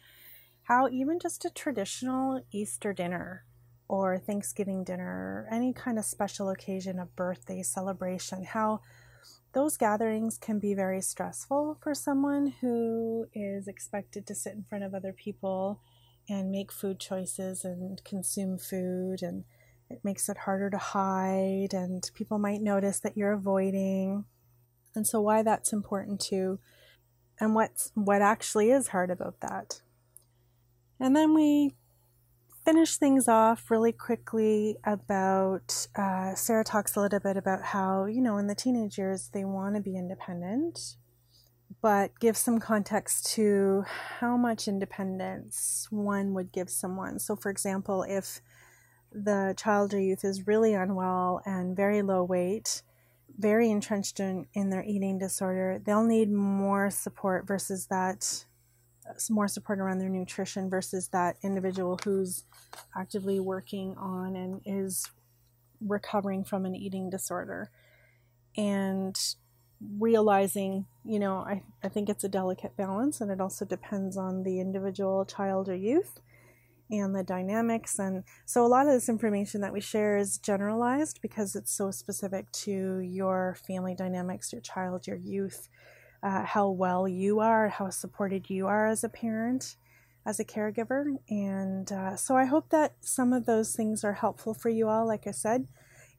how 0.65 0.89
even 0.89 1.19
just 1.19 1.45
a 1.45 1.51
traditional 1.51 2.43
Easter 2.53 2.93
dinner 2.93 3.45
or 3.89 4.19
Thanksgiving 4.19 4.85
dinner, 4.85 5.47
or 5.47 5.49
any 5.51 5.73
kind 5.73 5.99
of 5.99 6.05
special 6.05 6.51
occasion 6.51 6.99
of 6.99 7.17
birthday 7.17 7.63
celebration, 7.63 8.45
how 8.45 8.81
those 9.55 9.79
gatherings 9.79 10.37
can 10.37 10.59
be 10.59 10.75
very 10.75 11.01
stressful 11.01 11.79
for 11.83 11.95
someone 11.95 12.53
who 12.61 13.27
is 13.33 13.67
expected 13.67 14.27
to 14.27 14.35
sit 14.35 14.53
in 14.53 14.63
front 14.63 14.85
of 14.85 14.95
other 14.95 15.13
people 15.13 15.81
and 16.29 16.51
make 16.51 16.71
food 16.71 17.01
choices 17.01 17.65
and 17.65 18.05
consume 18.05 18.59
food 18.59 19.23
and 19.23 19.45
it 19.91 20.01
makes 20.05 20.29
it 20.29 20.39
harder 20.39 20.71
to 20.71 20.79
hide, 20.79 21.73
and 21.73 22.11
people 22.15 22.39
might 22.39 22.61
notice 22.61 23.01
that 23.01 23.17
you're 23.17 23.33
avoiding. 23.33 24.25
And 24.95 25.07
so, 25.07 25.21
why 25.21 25.43
that's 25.43 25.73
important 25.73 26.21
too, 26.21 26.59
and 27.41 27.55
what's 27.55 27.93
what 27.95 28.23
actually 28.23 28.71
is 28.71 28.89
hard 28.89 29.11
about 29.11 29.41
that. 29.41 29.81
And 31.01 31.15
then 31.15 31.35
we 31.35 31.75
finish 32.65 32.97
things 32.97 33.29
off 33.29 33.71
really 33.71 33.93
quickly 33.93 34.77
about 34.85 35.87
uh, 35.97 36.35
Sarah 36.35 36.65
talks 36.65 36.97
a 36.97 37.01
little 37.01 37.21
bit 37.21 37.39
about 37.39 37.63
how, 37.63 38.05
you 38.05 38.21
know, 38.21 38.37
in 38.37 38.47
the 38.47 38.55
teenage 38.55 38.99
years 38.99 39.31
they 39.33 39.45
want 39.45 39.75
to 39.77 39.81
be 39.81 39.97
independent, 39.97 40.97
but 41.81 42.11
give 42.21 42.37
some 42.37 42.59
context 42.59 43.25
to 43.35 43.85
how 44.19 44.37
much 44.37 44.69
independence 44.69 45.87
one 45.91 46.35
would 46.35 46.53
give 46.53 46.69
someone. 46.69 47.19
So, 47.19 47.37
for 47.37 47.51
example, 47.51 48.05
if 48.07 48.43
the 49.13 49.55
child 49.57 49.95
or 49.95 50.01
youth 50.01 50.25
is 50.25 50.47
really 50.47 50.75
unwell 50.75 51.41
and 51.45 51.77
very 51.77 52.03
low 52.03 52.23
weight, 52.23 52.83
very 53.39 53.71
entrenched 53.71 54.21
in, 54.21 54.47
in 54.55 54.71
their 54.71 54.83
eating 54.83 55.19
disorder, 55.19 55.81
they'll 55.85 56.05
need 56.05 56.31
more 56.31 56.91
support 56.91 57.47
versus 57.47 57.87
that 57.87 58.45
more 59.31 59.49
support 59.49 59.79
around 59.79 59.99
their 59.99 60.11
nutrition 60.11 60.69
versus 60.69 61.09
that 61.09 61.37
individual 61.43 61.99
who's 62.05 62.45
actively 62.95 63.41
working 63.41 63.97
on 63.97 64.37
and 64.37 64.61
is 64.67 65.07
recovering 65.81 66.45
from 66.45 66.67
an 66.67 66.75
eating 66.75 67.09
disorder. 67.09 67.71
And 68.55 69.19
realizing 69.81 70.87
you 71.05 71.19
know 71.19 71.37
I, 71.37 71.63
I 71.85 71.89
think 71.89 72.09
it's 72.09 72.25
a 72.25 72.29
delicate 72.29 72.77
balance 72.77 73.21
and 73.21 73.31
it 73.31 73.41
also 73.41 73.65
depends 73.65 74.17
on 74.17 74.43
the 74.43 74.61
individual 74.61 75.25
child 75.25 75.69
or 75.69 75.75
youth 75.75 76.21
and 76.91 77.15
the 77.15 77.23
dynamics 77.23 77.99
and 77.99 78.25
so 78.47 78.65
a 78.65 78.69
lot 78.69 78.87
of 78.87 78.93
this 78.93 79.09
information 79.09 79.61
that 79.61 79.73
we 79.73 79.81
share 79.81 80.17
is 80.17 80.39
generalized 80.39 81.21
because 81.21 81.55
it's 81.55 81.73
so 81.73 81.91
specific 81.91 82.51
to 82.53 83.01
your 83.01 83.57
family 83.67 83.95
dynamics 83.95 84.53
your 84.53 84.63
child 84.63 85.07
your 85.07 85.17
youth 85.17 85.69
uh, 86.23 86.45
how 86.45 86.69
well 86.69 87.07
you 87.07 87.41
are, 87.41 87.69
how 87.69 87.91
supported 87.91 88.51
you 88.51 88.67
are 88.67 88.87
as 88.87 89.05
a 89.05 89.09
parent, 89.09 89.77
as 90.27 90.41
a 90.41 90.45
caregiver. 90.45 91.17
And 91.29 91.91
uh, 91.93 92.17
so 92.17 92.37
I 92.37 92.45
hope 92.45 92.71
that 92.71 92.95
some 93.01 93.33
of 93.33 93.47
those 93.47 93.75
things 93.75 94.05
are 94.05 94.15
helpful 94.15 94.55
for 94.55 94.69
you 94.69 94.89
all, 94.89 95.07
like 95.07 95.27
I 95.27 95.31
said. 95.31 95.67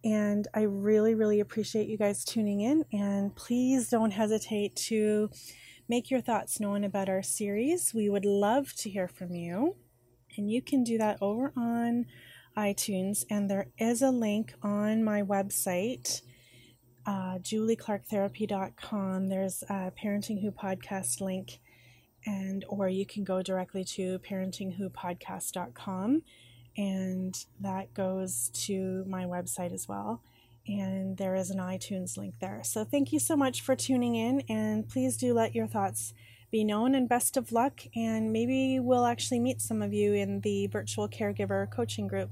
And 0.03 0.47
I 0.53 0.61
really, 0.61 1.13
really 1.13 1.41
appreciate 1.41 1.89
you 1.89 1.97
guys 1.97 2.23
tuning 2.23 2.61
in. 2.61 2.85
And 2.93 3.35
please 3.35 3.89
don't 3.89 4.11
hesitate 4.11 4.75
to 4.87 5.29
make 5.89 6.09
your 6.09 6.21
thoughts 6.21 6.59
known 6.59 6.85
about 6.85 7.09
our 7.09 7.21
series. 7.23 7.93
We 7.93 8.09
would 8.09 8.25
love 8.25 8.73
to 8.75 8.89
hear 8.89 9.07
from 9.07 9.35
you. 9.35 9.75
And 10.39 10.49
you 10.49 10.61
can 10.61 10.85
do 10.85 10.97
that 10.97 11.17
over 11.21 11.51
on 11.57 12.05
iTunes. 12.57 13.25
And 13.29 13.49
there 13.49 13.67
is 13.77 14.01
a 14.01 14.09
link 14.09 14.53
on 14.63 15.03
my 15.03 15.21
website 15.21 16.21
uh, 17.05 17.39
julieclarketherapy.com. 17.39 19.27
There's 19.27 19.63
a 19.63 19.91
Parenting 20.01 20.41
Who 20.41 20.51
podcast 20.51 21.21
link, 21.21 21.59
and 22.25 22.63
or 22.69 22.87
you 22.87 23.05
can 23.05 23.23
go 23.23 23.41
directly 23.41 23.83
to 23.95 24.19
parentingwhopodcast.com, 24.19 26.21
and 26.77 27.45
that 27.61 27.93
goes 27.93 28.51
to 28.53 29.03
my 29.07 29.25
website 29.25 29.73
as 29.73 29.87
well. 29.87 30.21
And 30.67 31.17
there 31.17 31.35
is 31.35 31.49
an 31.49 31.57
iTunes 31.57 32.15
link 32.15 32.35
there. 32.39 32.61
So 32.63 32.85
thank 32.85 33.11
you 33.11 33.19
so 33.19 33.35
much 33.35 33.61
for 33.61 33.75
tuning 33.75 34.15
in, 34.15 34.43
and 34.47 34.87
please 34.87 35.17
do 35.17 35.33
let 35.33 35.55
your 35.55 35.67
thoughts 35.67 36.13
be 36.51 36.63
known 36.63 36.95
and 36.95 37.07
best 37.07 37.37
of 37.37 37.51
luck. 37.51 37.81
And 37.95 38.31
maybe 38.33 38.79
we'll 38.79 39.05
actually 39.05 39.39
meet 39.39 39.61
some 39.61 39.81
of 39.81 39.93
you 39.93 40.13
in 40.13 40.41
the 40.41 40.67
virtual 40.67 41.07
caregiver 41.07 41.69
coaching 41.69 42.07
group. 42.07 42.31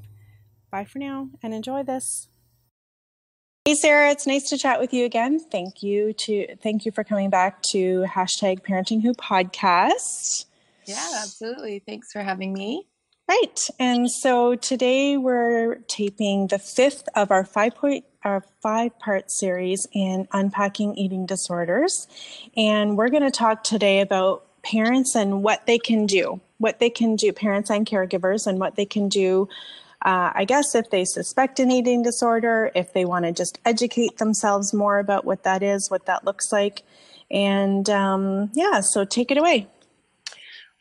Bye 0.71 0.85
for 0.85 0.99
now 0.99 1.29
and 1.41 1.53
enjoy 1.53 1.83
this. 1.83 2.27
Hey 3.65 3.75
Sarah, 3.75 4.11
it's 4.11 4.25
nice 4.25 4.49
to 4.49 4.57
chat 4.57 4.79
with 4.79 4.93
you 4.93 5.03
again. 5.03 5.39
Thank 5.39 5.83
you 5.83 6.13
to 6.13 6.55
thank 6.63 6.85
you 6.85 6.91
for 6.93 7.03
coming 7.03 7.29
back 7.29 7.61
to 7.71 8.05
hashtag 8.07 8.61
Parenting 8.61 9.01
Who 9.01 9.13
podcast. 9.13 10.45
Yeah, 10.85 11.09
absolutely. 11.21 11.79
Thanks 11.85 12.13
for 12.13 12.21
having 12.21 12.53
me. 12.53 12.87
Right, 13.29 13.67
and 13.77 14.09
so 14.09 14.55
today 14.55 15.17
we're 15.17 15.75
taping 15.87 16.47
the 16.47 16.59
fifth 16.59 17.09
of 17.13 17.29
our 17.29 17.43
five 17.43 17.75
point 17.75 18.05
our 18.23 18.43
five 18.61 18.97
part 18.99 19.31
series 19.31 19.87
in 19.93 20.27
unpacking 20.31 20.95
eating 20.95 21.25
disorders, 21.25 22.07
and 22.55 22.97
we're 22.97 23.09
going 23.09 23.23
to 23.23 23.31
talk 23.31 23.63
today 23.63 23.99
about 23.99 24.45
parents 24.63 25.15
and 25.15 25.43
what 25.43 25.65
they 25.65 25.77
can 25.77 26.05
do, 26.05 26.39
what 26.57 26.79
they 26.79 26.89
can 26.89 27.15
do, 27.15 27.33
parents 27.33 27.69
and 27.69 27.85
caregivers, 27.85 28.47
and 28.47 28.59
what 28.59 28.75
they 28.75 28.85
can 28.85 29.09
do 29.09 29.49
uh, 30.05 30.31
I 30.35 30.45
guess 30.45 30.75
if 30.75 30.89
they 30.89 31.05
suspect 31.05 31.59
an 31.59 31.71
eating 31.71 32.03
disorder, 32.03 32.71
if 32.75 32.93
they 32.93 33.03
want 33.03 33.25
to 33.25 33.31
just 33.31 33.59
educate 33.65 34.17
themselves 34.17 34.73
more 34.73 34.99
about 34.99 35.25
what 35.25 35.43
that 35.43 35.63
is, 35.63 35.89
what 35.89 36.05
that 36.05 36.23
looks 36.23 36.51
like. 36.51 36.83
And 37.31 37.89
um, 37.89 38.51
yeah, 38.53 38.81
so 38.81 39.05
take 39.05 39.31
it 39.31 39.37
away. 39.37 39.67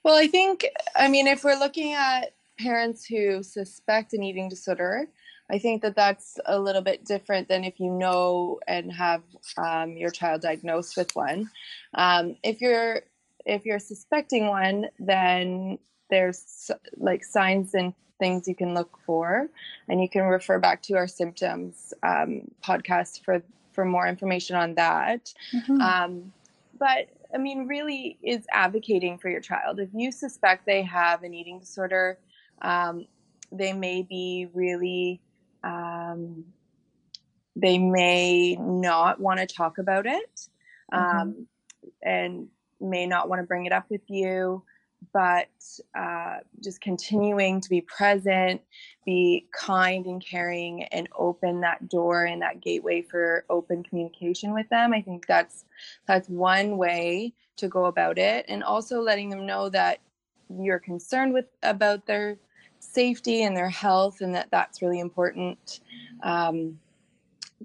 Well, 0.05 0.15
I 0.15 0.27
think, 0.27 0.67
I 0.95 1.09
mean, 1.09 1.27
if 1.27 1.43
we're 1.43 1.59
looking 1.59 1.95
at 1.95 2.35
parents 2.59 3.05
who 3.05 3.43
suspect 3.43 4.13
an 4.13 4.23
eating 4.23 4.49
disorder, 4.49 5.09
I 5.51 5.59
think 5.59 5.83
that 5.83 5.95
that's 5.95 6.39
a 6.47 6.59
little 6.59 6.83
bit 6.83 7.05
different 7.05 7.49
than 7.49 7.65
if 7.65 7.79
you 7.79 7.91
know 7.91 8.59
and 8.67 8.93
have 8.93 9.23
um, 9.57 9.97
your 9.97 10.11
child 10.11 10.43
diagnosed 10.43 10.97
with 10.97 11.15
one. 11.15 11.51
Um, 11.95 12.37
if 12.43 12.61
you're 12.61 13.03
if 13.45 13.65
you're 13.65 13.79
suspecting 13.79 14.49
one, 14.49 14.87
then 14.99 15.79
there's 16.11 16.71
like 16.97 17.25
signs 17.25 17.75
and 17.75 17.95
things 18.19 18.49
you 18.49 18.57
can 18.57 18.75
look 18.75 18.99
for, 19.07 19.49
and 19.89 20.01
you 20.01 20.09
can 20.09 20.23
refer 20.25 20.59
back 20.59 20.83
to 20.83 20.95
our 20.95 21.07
symptoms 21.07 21.95
um, 22.03 22.51
podcast 22.65 23.25
for 23.25 23.43
for 23.73 23.85
more 23.85 24.09
information 24.09 24.57
on 24.57 24.75
that. 24.75 25.33
Mm-hmm. 25.55 25.81
Um, 25.81 26.33
but 26.79 27.09
I 27.33 27.39
mean, 27.39 27.67
really, 27.67 28.19
is 28.23 28.47
advocating 28.53 29.19
for 29.19 29.29
your 29.29 29.41
child. 29.41 29.79
If 29.79 29.91
you 29.95 30.11
suspect 30.11 30.67
they 30.67 30.83
have 30.83 31.23
an 31.23 31.35
eating 31.35 31.59
disorder, 31.59 32.19
um, 32.63 33.07
they 33.53 33.73
may 33.73 34.03
be 34.03 34.49
really, 34.53 35.21
um, 35.63 36.45
they 37.55 37.79
may 37.79 38.57
not 38.57 39.21
want 39.21 39.41
to 39.41 39.47
talk 39.47 39.79
about 39.79 40.07
it, 40.07 40.49
mm-hmm. 40.93 41.19
Um, 41.19 41.47
and 42.03 42.49
may 42.81 43.07
not 43.07 43.29
want 43.29 43.41
to 43.41 43.47
bring 43.47 43.67
it 43.67 43.73
up 43.73 43.87
with 43.91 44.03
you 44.09 44.63
but 45.13 45.49
uh, 45.99 46.37
just 46.63 46.81
continuing 46.81 47.61
to 47.61 47.69
be 47.69 47.81
present, 47.83 48.61
be 49.05 49.47
kind 49.53 50.07
and 50.07 50.25
caring, 50.25 50.85
and 50.85 51.09
open 51.17 51.61
that 51.61 51.89
door 51.89 52.25
and 52.25 52.43
that 52.43 52.61
gateway 52.61 53.03
for 53.03 53.45
open 53.51 53.83
communication 53.83 54.53
with 54.53 54.69
them. 54.69 54.93
I 54.93 55.03
think 55.03 55.27
that's 55.27 55.65
that's 56.07 56.29
one 56.29 56.77
way 56.77 57.35
to 57.57 57.69
go 57.69 57.87
about 57.87 58.19
it, 58.19 58.47
and 58.49 58.63
also 58.63 59.01
letting 59.01 59.31
them 59.31 59.47
know 59.47 59.69
that 59.71 60.01
you're 60.49 60.79
concerned 60.79 61.33
with 61.33 61.47
about 61.63 62.07
their 62.07 62.39
safety 62.97 63.43
and 63.43 63.57
their 63.57 63.69
health, 63.69 64.21
and 64.23 64.35
that 64.35 64.49
that's 64.51 64.83
really 64.83 65.01
important. 65.01 65.81
Um, 66.23 66.79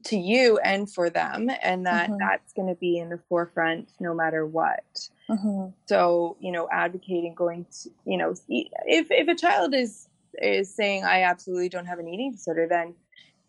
to 0.03 0.15
you 0.15 0.57
and 0.63 0.89
for 0.89 1.09
them 1.09 1.50
and 1.61 1.85
that 1.85 2.09
mm-hmm. 2.09 2.17
that's 2.17 2.53
going 2.53 2.67
to 2.67 2.75
be 2.75 2.97
in 2.97 3.09
the 3.09 3.19
forefront 3.27 3.89
no 4.00 4.13
matter 4.13 4.45
what 4.45 5.09
mm-hmm. 5.29 5.69
so 5.85 6.38
you 6.39 6.51
know 6.51 6.67
advocating 6.71 7.33
going 7.35 7.65
to 7.65 7.89
you 8.05 8.17
know 8.17 8.33
if 8.50 9.07
if 9.11 9.27
a 9.27 9.35
child 9.35 9.73
is 9.73 10.07
is 10.41 10.73
saying 10.73 11.03
i 11.03 11.23
absolutely 11.23 11.67
don't 11.67 11.85
have 11.85 12.00
an 12.00 12.07
eating 12.07 12.31
disorder 12.31 12.67
then 12.69 12.93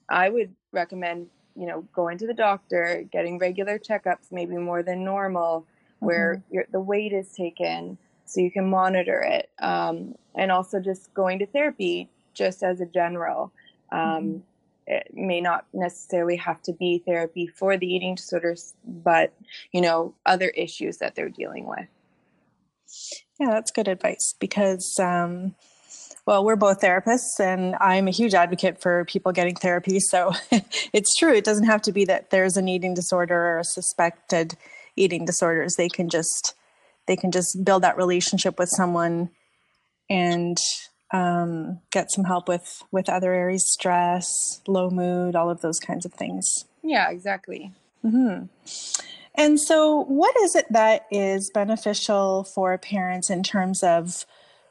i 0.09 0.29
would 0.29 0.53
recommend 0.73 1.29
you 1.55 1.67
know 1.67 1.83
going 1.95 2.19
to 2.19 2.27
the 2.27 2.35
doctor 2.35 3.05
getting 3.13 3.39
regular 3.39 3.79
checkups 3.79 4.33
maybe 4.33 4.57
more 4.57 4.83
than 4.83 5.05
normal 5.05 5.61
mm-hmm. 5.61 6.07
where 6.07 6.43
your, 6.51 6.65
the 6.73 6.81
weight 6.81 7.13
is 7.13 7.31
taken 7.33 7.97
so 8.33 8.41
you 8.41 8.51
can 8.51 8.69
monitor 8.69 9.21
it 9.21 9.51
um, 9.61 10.15
and 10.35 10.51
also 10.51 10.81
just 10.81 11.13
going 11.15 11.39
to 11.39 11.47
therapy 11.47 12.09
just 12.35 12.63
as 12.63 12.81
a 12.81 12.87
general 12.87 13.53
um, 13.91 14.01
mm-hmm 14.01 14.39
it 14.87 15.09
may 15.15 15.41
not 15.41 15.67
necessarily 15.73 16.37
have 16.37 16.61
to 16.63 16.73
be 16.73 17.03
therapy 17.07 17.47
for 17.47 17.77
the 17.77 17.87
eating 17.87 18.15
disorders, 18.15 18.75
but 18.85 19.33
you 19.73 19.81
know, 19.81 20.15
other 20.27 20.49
issues 20.49 20.99
that 20.99 21.15
they're 21.15 21.29
dealing 21.29 21.67
with. 21.67 21.87
Yeah, 23.41 23.51
that's 23.51 23.71
good 23.71 23.89
advice 23.89 24.35
because, 24.39 24.99
um, 25.01 25.55
well, 26.27 26.45
we're 26.45 26.57
both 26.57 26.81
therapists, 26.81 27.41
and 27.41 27.75
I'm 27.81 28.07
a 28.07 28.13
huge 28.13 28.35
advocate 28.35 28.81
for 28.81 29.05
people 29.07 29.33
getting 29.33 29.57
therapy. 29.57 29.99
So 29.99 30.33
it's 30.93 31.17
true; 31.17 31.33
it 31.33 31.45
doesn't 31.45 31.67
have 31.67 31.83
to 31.83 31.93
be 31.93 32.05
that 32.07 32.31
there's 32.31 32.57
an 32.57 32.69
eating 32.69 32.95
disorder 32.95 33.35
or 33.35 33.59
a 33.61 33.65
suspected 33.65 34.57
eating 34.97 35.25
disorders. 35.25 35.77
They 35.77 35.89
can 35.89 36.09
just 36.09 36.55
they 37.07 37.17
can 37.17 37.31
just 37.31 37.65
build 37.65 37.83
that 37.83 37.97
relationship 37.97 38.59
with 38.59 38.69
someone 38.69 39.31
and 40.09 40.59
um, 41.13 41.81
get 41.91 42.11
some 42.11 42.25
help 42.25 42.49
with 42.49 42.83
with 42.91 43.09
other 43.09 43.33
areas, 43.33 43.71
stress, 43.71 44.61
low 44.67 44.91
mood, 44.91 45.37
all 45.37 45.51
of 45.51 45.61
those 45.61 45.79
kinds 45.79 46.05
of 46.05 46.13
things. 46.13 46.65
Yeah, 46.83 47.11
exactly. 47.11 47.73
Mm-hmm. 48.05 48.47
And 49.35 49.59
so, 49.59 50.05
what 50.05 50.37
is 50.41 50.55
it 50.55 50.67
that 50.71 51.07
is 51.11 51.51
beneficial 51.51 52.45
for 52.45 52.77
parents 52.77 53.31
in 53.31 53.43
terms 53.43 53.83
of 53.83 54.27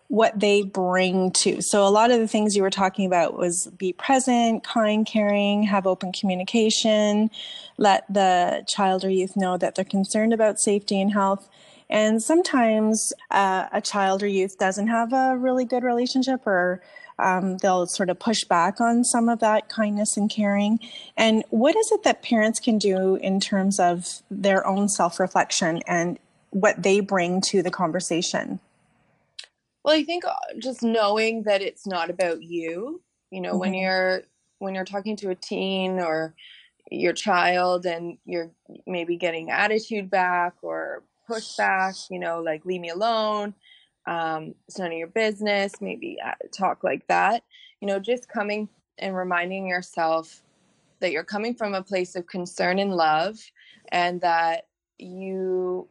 what 0.08 0.40
they 0.40 0.62
bring 0.62 1.32
to? 1.32 1.62
So, 1.62 1.88
a 1.88 1.90
lot 1.90 2.12
of 2.12 2.20
the 2.20 2.28
things 2.28 2.56
you 2.56 2.62
were 2.62 2.70
talking 2.70 3.06
about 3.06 3.38
was 3.38 3.68
be 3.78 3.92
present, 3.94 4.64
kind, 4.64 5.06
caring, 5.06 5.64
have 5.64 5.88
open 5.88 6.12
communication, 6.12 7.32
let 7.78 8.06
the 8.12 8.64
child 8.68 9.04
or 9.04 9.10
youth 9.10 9.36
know 9.36 9.58
that 9.58 9.76
they're 9.76 9.86
concerned 9.86 10.34
about 10.34 10.60
safety 10.60 11.02
and 11.02 11.12
health. 11.12 11.50
And 11.92 12.24
sometimes 12.24 13.12
uh, 13.30 13.68
a 13.72 13.82
child 13.82 14.24
or 14.24 14.28
youth 14.28 14.58
doesn't 14.58 14.88
have 14.88 15.12
a 15.12 15.38
really 15.38 15.66
good 15.66 15.84
relationship 15.84 16.48
or 16.48 16.82
um, 17.20 17.58
they'll 17.58 17.86
sort 17.86 18.10
of 18.10 18.18
push 18.18 18.46
back 18.46 18.80
on 18.80 19.04
some 19.04 19.30
of 19.30 19.40
that 19.40 19.70
kindness 19.70 20.18
and 20.18 20.30
caring. 20.30 20.80
And 21.18 21.44
what 21.50 21.76
is 21.76 21.92
it 21.92 22.04
that 22.04 22.24
parents 22.24 22.60
can 22.60 22.78
do 22.78 23.16
in 23.18 23.40
terms 23.40 23.80
of 23.80 24.24
their 24.32 24.66
own 24.66 24.90
self 24.90 25.20
reflection 25.20 25.82
and 25.86 26.18
what 26.50 26.82
they 26.82 27.02
bring 27.02 27.42
to 27.42 27.62
the 27.62 27.70
conversation? 27.70 28.60
Well, 29.84 29.96
I 29.96 30.04
think 30.04 30.26
uh, 30.26 30.34
just 30.60 30.84
knowing 30.84 31.44
that 31.44 31.62
it's 31.62 31.86
not 31.86 32.10
about 32.10 32.42
you, 32.42 33.02
you 33.32 33.42
know, 33.42 33.52
mm-hmm. 33.52 33.60
when 33.60 33.74
you're 33.74 34.24
when 34.60 34.76
you're 34.76 34.86
talking 34.86 35.16
to 35.18 35.30
a 35.30 35.36
teen 35.36 36.00
or 36.00 36.36
your 36.90 37.14
child 37.14 37.86
and 37.86 38.18
you're 38.26 38.52
maybe 38.86 39.16
getting 39.18 39.50
attitude 39.50 40.10
back 40.10 40.54
or 40.62 41.04
pushback, 41.32 42.10
you 42.10 42.20
know, 42.20 42.42
like 42.42 42.66
leave 42.66 42.82
me 42.82 42.90
alone, 42.90 43.54
um, 44.06 44.56
it's 44.68 44.80
none 44.80 44.92
of 44.92 44.98
your 44.98 45.08
business, 45.08 45.82
maybe 45.82 46.18
uh, 46.24 46.34
talk 46.52 46.84
like 46.84 47.06
that. 47.08 47.44
You 47.80 47.88
know, 47.88 48.00
just 48.00 48.28
coming 48.28 48.70
and 49.00 49.16
reminding 49.16 49.68
yourself 49.68 50.44
that 51.00 51.12
you're 51.12 51.24
coming 51.24 51.56
from 51.56 51.74
a 51.74 51.84
place 51.84 52.16
of 52.16 52.28
concern 52.28 52.80
and 52.80 52.94
love 52.94 53.38
and 53.90 54.22
that 54.22 54.68
you 54.98 55.88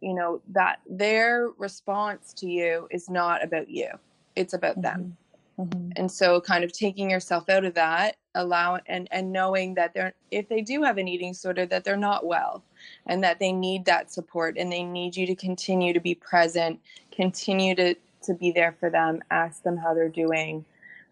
you 0.00 0.14
know 0.14 0.42
that 0.48 0.80
their 0.88 1.48
response 1.58 2.34
to 2.34 2.46
you 2.46 2.86
is 2.90 3.08
not 3.08 3.42
about 3.42 3.70
you 3.70 3.88
it's 4.36 4.52
about 4.52 4.72
mm-hmm. 4.72 4.82
them 4.82 5.16
mm-hmm. 5.62 5.90
and 5.96 6.10
so 6.10 6.40
kind 6.40 6.64
of 6.64 6.72
taking 6.72 7.10
yourself 7.10 7.48
out 7.48 7.64
of 7.64 7.74
that 7.74 8.16
allow 8.34 8.78
and 8.86 9.08
and 9.10 9.30
knowing 9.30 9.74
that 9.74 9.92
they're 9.94 10.14
if 10.30 10.48
they 10.48 10.60
do 10.62 10.82
have 10.82 10.98
an 10.98 11.08
eating 11.08 11.32
disorder 11.32 11.66
that 11.66 11.84
they're 11.84 11.96
not 11.96 12.26
well 12.26 12.64
and 13.06 13.22
that 13.22 13.38
they 13.38 13.52
need 13.52 13.84
that 13.84 14.10
support 14.10 14.56
and 14.58 14.72
they 14.72 14.82
need 14.82 15.14
you 15.14 15.26
to 15.26 15.34
continue 15.34 15.92
to 15.92 16.00
be 16.00 16.14
present 16.14 16.80
continue 17.10 17.74
to 17.74 17.94
to 18.22 18.34
be 18.34 18.50
there 18.50 18.76
for 18.80 18.88
them 18.90 19.20
ask 19.30 19.62
them 19.62 19.76
how 19.76 19.92
they're 19.92 20.08
doing 20.08 20.64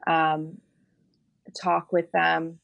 um, 0.06 0.56
talk 1.54 1.92
with 1.92 2.10
them 2.12 2.58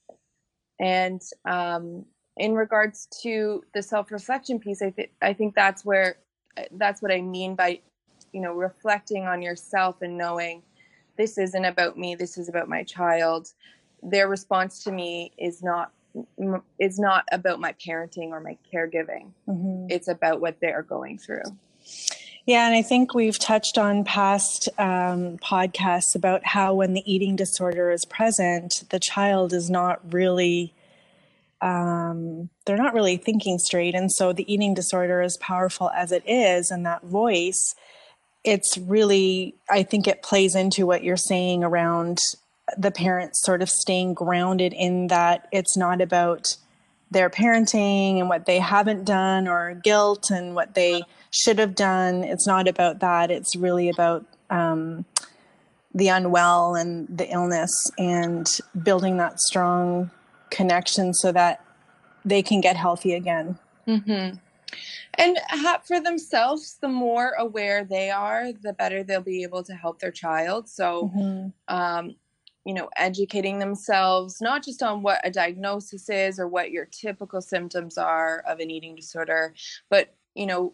and 0.80 1.20
um, 1.44 2.04
in 2.36 2.54
regards 2.54 3.08
to 3.22 3.62
the 3.74 3.82
self-reflection 3.82 4.58
piece 4.58 4.82
i 4.82 4.90
think 4.90 5.10
i 5.22 5.32
think 5.32 5.54
that's 5.54 5.84
where 5.84 6.16
that's 6.72 7.02
what 7.02 7.12
i 7.12 7.20
mean 7.20 7.54
by 7.54 7.78
you 8.32 8.40
know 8.40 8.52
reflecting 8.52 9.24
on 9.26 9.42
yourself 9.42 10.02
and 10.02 10.16
knowing 10.16 10.62
this 11.16 11.38
isn't 11.38 11.64
about 11.64 11.98
me 11.98 12.14
this 12.14 12.38
is 12.38 12.48
about 12.48 12.68
my 12.68 12.82
child. 12.82 13.52
Their 14.02 14.28
response 14.28 14.84
to 14.84 14.92
me 14.92 15.32
is 15.38 15.62
not 15.62 15.92
is 16.78 16.98
not 16.98 17.24
about 17.30 17.60
my 17.60 17.74
parenting 17.74 18.30
or 18.30 18.40
my 18.40 18.56
caregiving. 18.72 19.32
Mm-hmm. 19.48 19.86
it's 19.90 20.08
about 20.08 20.40
what 20.40 20.60
they're 20.60 20.82
going 20.82 21.18
through. 21.18 21.42
Yeah 22.46 22.66
and 22.66 22.76
i 22.76 22.82
think 22.82 23.12
we've 23.12 23.38
touched 23.38 23.76
on 23.76 24.04
past 24.04 24.68
um, 24.78 25.36
podcasts 25.38 26.14
about 26.14 26.44
how 26.46 26.74
when 26.74 26.94
the 26.94 27.02
eating 27.12 27.34
disorder 27.36 27.90
is 27.90 28.04
present 28.04 28.84
the 28.90 29.00
child 29.00 29.52
is 29.52 29.68
not 29.68 30.00
really 30.12 30.72
um, 31.60 32.50
they're 32.64 32.76
not 32.76 32.94
really 32.94 33.16
thinking 33.16 33.58
straight. 33.58 33.94
And 33.94 34.12
so 34.12 34.32
the 34.32 34.50
eating 34.52 34.74
disorder 34.74 35.22
as 35.22 35.36
powerful 35.38 35.90
as 35.90 36.12
it 36.12 36.22
is 36.26 36.70
and 36.70 36.84
that 36.86 37.02
voice 37.02 37.74
it's 38.46 38.78
really 38.78 39.54
i 39.68 39.82
think 39.82 40.06
it 40.06 40.22
plays 40.22 40.54
into 40.54 40.86
what 40.86 41.04
you're 41.04 41.16
saying 41.16 41.62
around 41.62 42.18
the 42.78 42.90
parents 42.90 43.42
sort 43.44 43.62
of 43.62 43.68
staying 43.68 44.14
grounded 44.14 44.72
in 44.72 45.08
that 45.08 45.46
it's 45.52 45.76
not 45.76 46.00
about 46.00 46.56
their 47.10 47.30
parenting 47.30 48.18
and 48.18 48.28
what 48.28 48.46
they 48.46 48.58
haven't 48.58 49.04
done 49.04 49.46
or 49.46 49.74
guilt 49.74 50.30
and 50.30 50.54
what 50.54 50.74
they 50.74 51.02
should 51.30 51.58
have 51.58 51.74
done. 51.74 52.24
It's 52.24 52.46
not 52.46 52.66
about 52.66 53.00
that. 53.00 53.30
It's 53.30 53.54
really 53.54 53.88
about 53.88 54.24
um, 54.50 55.04
the 55.94 56.08
unwell 56.08 56.74
and 56.74 57.06
the 57.08 57.30
illness 57.32 57.90
and 57.96 58.46
building 58.82 59.18
that 59.18 59.38
strong 59.40 60.10
connection 60.50 61.14
so 61.14 61.30
that 61.32 61.64
they 62.24 62.42
can 62.42 62.60
get 62.60 62.76
healthy 62.76 63.14
again. 63.14 63.58
Mm-hmm. 63.86 64.36
And 65.18 65.38
for 65.84 66.00
themselves, 66.00 66.78
the 66.80 66.88
more 66.88 67.32
aware 67.38 67.84
they 67.84 68.10
are, 68.10 68.52
the 68.52 68.72
better 68.72 69.02
they'll 69.02 69.20
be 69.20 69.42
able 69.42 69.62
to 69.62 69.74
help 69.74 69.98
their 69.98 70.10
child. 70.10 70.68
So, 70.68 71.10
mm-hmm. 71.14 71.74
um, 71.74 72.16
you 72.64 72.74
know, 72.74 72.90
educating 72.98 73.58
themselves, 73.58 74.40
not 74.40 74.64
just 74.64 74.82
on 74.82 75.02
what 75.02 75.20
a 75.24 75.30
diagnosis 75.30 76.10
is 76.10 76.38
or 76.38 76.48
what 76.48 76.72
your 76.72 76.86
typical 76.86 77.40
symptoms 77.40 77.96
are 77.96 78.42
of 78.46 78.58
an 78.58 78.70
eating 78.70 78.96
disorder, 78.96 79.54
but, 79.88 80.12
you 80.34 80.46
know, 80.46 80.72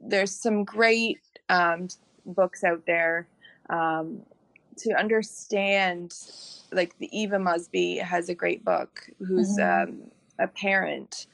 there's 0.00 0.30
some 0.30 0.64
great 0.64 1.18
um, 1.48 1.88
books 2.24 2.62
out 2.62 2.86
there 2.86 3.26
um, 3.68 4.22
to 4.78 4.92
understand. 4.92 6.14
Like 6.70 6.96
the 6.98 7.10
Eva 7.16 7.38
Musby 7.38 7.96
has 7.96 8.28
a 8.28 8.34
great 8.34 8.64
book, 8.64 9.10
who's 9.18 9.58
mm-hmm. 9.58 9.90
um, 9.90 10.10
a 10.38 10.46
parent 10.46 11.26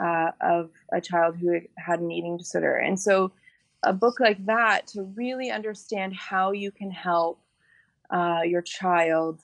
uh, 0.00 0.30
of 0.40 0.70
a 0.92 1.00
child 1.00 1.36
who 1.36 1.60
had 1.76 2.00
an 2.00 2.10
eating 2.10 2.36
disorder. 2.36 2.76
And 2.76 2.98
so, 2.98 3.32
a 3.82 3.92
book 3.92 4.20
like 4.20 4.44
that 4.44 4.86
to 4.88 5.02
really 5.02 5.50
understand 5.50 6.14
how 6.14 6.52
you 6.52 6.70
can 6.70 6.90
help 6.90 7.40
uh, 8.10 8.40
your 8.44 8.60
child, 8.60 9.40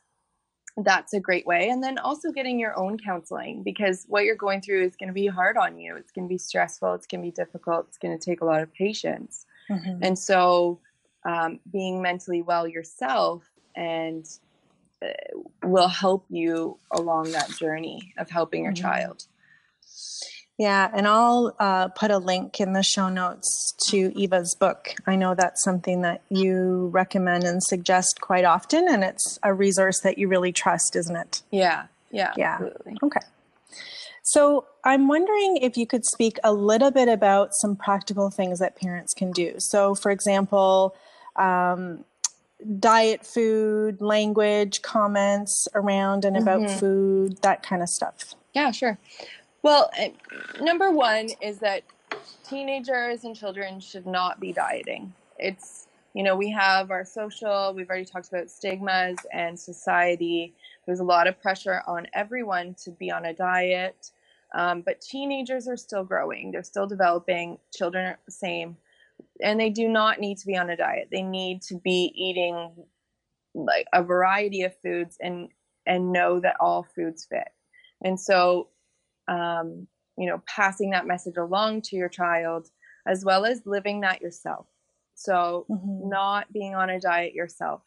that's 0.77 1.14
a 1.14 1.21
great 1.21 1.47
way. 1.47 1.71
And 1.71 1.83
then 1.83 1.97
also 1.97 2.31
getting 2.31 2.59
your 2.59 2.77
own 2.79 2.99
counseling 2.99 3.62
because 3.62 4.05
what 4.09 4.25
you're 4.25 4.37
going 4.37 4.61
through 4.61 4.85
is 4.85 4.95
going 4.95 5.09
to 5.09 5.14
be 5.14 5.27
hard 5.27 5.57
on 5.57 5.79
you. 5.79 5.97
It's 5.97 6.12
going 6.12 6.27
to 6.27 6.29
be 6.29 6.37
stressful. 6.37 6.92
It's 6.95 7.07
going 7.07 7.23
to 7.23 7.27
be 7.27 7.31
difficult. 7.31 7.87
It's 7.88 7.97
going 7.97 8.19
to 8.19 8.23
take 8.23 8.42
a 8.42 8.45
lot 8.45 8.61
of 8.61 8.73
patience. 8.75 9.47
Mm-hmm. 9.71 10.01
And 10.03 10.19
so, 10.19 10.81
um, 11.25 11.59
being 11.73 12.01
mentally 12.01 12.42
well 12.42 12.69
yourself 12.69 13.42
and 13.75 14.27
uh, 15.03 15.09
will 15.64 15.88
help 15.88 16.25
you 16.29 16.79
along 16.92 17.33
that 17.33 17.51
journey 17.51 18.14
of 18.19 18.31
helping 18.31 18.62
your 18.62 18.73
mm-hmm. 18.73 18.85
child. 18.85 19.27
Yeah, 20.59 20.90
and 20.95 21.07
I'll 21.07 21.55
uh, 21.59 21.88
put 21.88 22.11
a 22.11 22.16
link 22.16 22.61
in 22.61 22.73
the 22.73 22.83
show 22.83 23.11
notes 23.11 23.75
to 23.88 24.19
Eva's 24.19 24.55
book. 24.55 24.95
I 25.07 25.14
know 25.14 25.35
that's 25.35 25.62
something 25.62 26.01
that 26.01 26.23
you 26.31 26.88
recommend 26.92 27.45
and 27.45 27.62
suggest 27.62 28.23
quite 28.23 28.47
often, 28.47 28.88
and 28.88 29.05
it's 29.05 29.38
a 29.42 29.53
resource 29.53 30.01
that 30.01 30.16
you 30.16 30.29
really 30.29 30.53
trust, 30.53 30.97
isn't 30.97 31.14
it? 31.16 31.42
Yeah, 31.51 31.87
yeah, 32.11 32.33
yeah. 32.38 32.55
Absolutely. 32.55 32.97
Okay. 33.03 33.21
So 34.23 34.64
I'm 34.83 35.09
wondering 35.09 35.59
if 35.59 35.77
you 35.77 35.87
could 35.87 36.05
speak 36.05 36.38
a 36.42 36.53
little 36.53 36.90
bit 36.90 37.09
about 37.09 37.55
some 37.55 37.77
practical 37.77 38.31
things 38.31 38.59
that 38.59 38.77
parents 38.77 39.14
can 39.14 39.33
do. 39.33 39.55
So, 39.59 39.95
for 39.95 40.11
example, 40.11 40.97
um, 41.37 42.05
diet 42.81 43.25
food, 43.25 44.01
language, 44.01 44.83
comments 44.83 45.69
around 45.75 46.25
and 46.25 46.37
about 46.37 46.62
mm-hmm. 46.62 46.79
food, 46.79 47.42
that 47.42 47.62
kind 47.62 47.83
of 47.83 47.88
stuff. 47.88 48.35
Yeah, 48.53 48.71
sure. 48.71 48.99
Well, 49.66 49.90
eh, 49.96 50.11
number 50.61 50.92
one 50.92 51.29
is 51.42 51.59
that 51.59 51.83
teenagers 52.48 53.24
and 53.24 53.35
children 53.35 53.81
should 53.81 54.07
not 54.07 54.38
be 54.38 54.52
dieting. 54.52 55.12
It's, 55.40 55.88
you 56.14 56.22
know, 56.22 56.37
we 56.37 56.52
have 56.52 56.92
our 56.92 57.05
social, 57.05 57.74
we've 57.74 57.88
already 57.88 58.05
talked 58.05 58.29
about 58.29 58.48
stigmas 58.48 59.16
and 59.33 59.59
society. 59.59 60.55
There's 60.87 61.00
a 61.00 61.05
lot 61.05 61.26
of 61.26 61.42
pressure 61.42 61.83
on 61.88 62.07
everyone 62.14 62.76
to 62.85 62.92
be 62.92 63.11
on 63.11 63.24
a 63.24 63.35
diet. 63.35 64.12
Um, 64.55 64.83
but 64.83 65.00
teenagers 65.00 65.66
are 65.66 65.76
still 65.76 66.05
growing, 66.05 66.52
they're 66.52 66.62
still 66.62 66.87
developing, 66.87 67.59
children 67.74 68.07
are 68.07 68.18
the 68.24 68.31
same. 68.31 68.76
And 69.42 69.59
they 69.59 69.70
do 69.70 69.88
not 69.88 70.20
need 70.20 70.38
to 70.38 70.46
be 70.46 70.57
on 70.57 70.70
a 70.70 70.76
diet. 70.76 71.09
They 71.11 71.22
need 71.22 71.61
to 71.62 71.74
be 71.74 72.12
eating 72.14 72.70
like 73.52 73.88
a 73.92 74.05
variety 74.05 74.62
of 74.62 74.79
foods 74.81 75.16
and 75.20 75.48
and 75.87 76.12
know 76.12 76.38
that 76.38 76.55
all 76.61 76.87
foods 76.94 77.24
fit. 77.24 77.48
And 78.05 78.20
so 78.20 78.68
um, 79.29 79.87
you 80.17 80.27
know, 80.27 80.43
passing 80.47 80.91
that 80.91 81.07
message 81.07 81.37
along 81.37 81.83
to 81.83 81.97
your 81.97 82.09
child, 82.09 82.69
as 83.07 83.25
well 83.25 83.45
as 83.45 83.67
living 83.67 84.01
that 84.01 84.23
yourself. 84.23 84.67
So, 85.15 85.67
mm-hmm. 85.71 86.09
not 86.09 86.53
being 86.53 86.75
on 86.75 86.91
a 86.91 87.01
diet 87.01 87.35
yourself, 87.35 87.83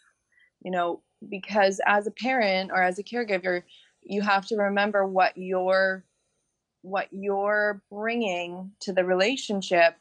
you 0.63 0.71
know, 0.71 1.01
because 1.27 1.79
as 1.85 2.07
a 2.07 2.11
parent 2.11 2.71
or 2.71 2.81
as 2.81 2.99
a 2.99 3.03
caregiver, 3.03 3.63
you 4.03 4.21
have 4.21 4.45
to 4.47 4.55
remember 4.55 5.05
what 5.05 5.37
you're 5.37 6.03
what 6.81 7.07
you're 7.11 7.81
bringing 7.91 8.71
to 8.79 8.93
the 8.93 9.03
relationship 9.03 9.95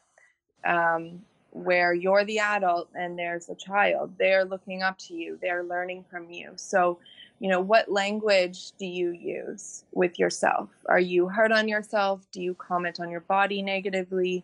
um, 0.65 1.21
where 1.51 1.93
you're 1.93 2.23
the 2.23 2.39
adult 2.39 2.89
and 2.95 3.17
there's 3.17 3.49
a 3.49 3.55
child 3.55 4.13
they're 4.17 4.45
looking 4.45 4.81
up 4.81 4.97
to 4.97 5.13
you 5.13 5.37
they're 5.41 5.63
learning 5.63 6.05
from 6.09 6.29
you 6.29 6.51
so 6.55 6.99
you 7.39 7.49
know 7.49 7.61
what 7.61 7.89
language 7.91 8.71
do 8.77 8.85
you 8.85 9.11
use 9.11 9.85
with 9.93 10.19
yourself 10.19 10.69
are 10.87 10.99
you 10.99 11.27
hard 11.27 11.51
on 11.51 11.67
yourself 11.67 12.25
do 12.31 12.41
you 12.41 12.53
comment 12.55 12.99
on 12.99 13.09
your 13.09 13.21
body 13.21 13.61
negatively 13.61 14.43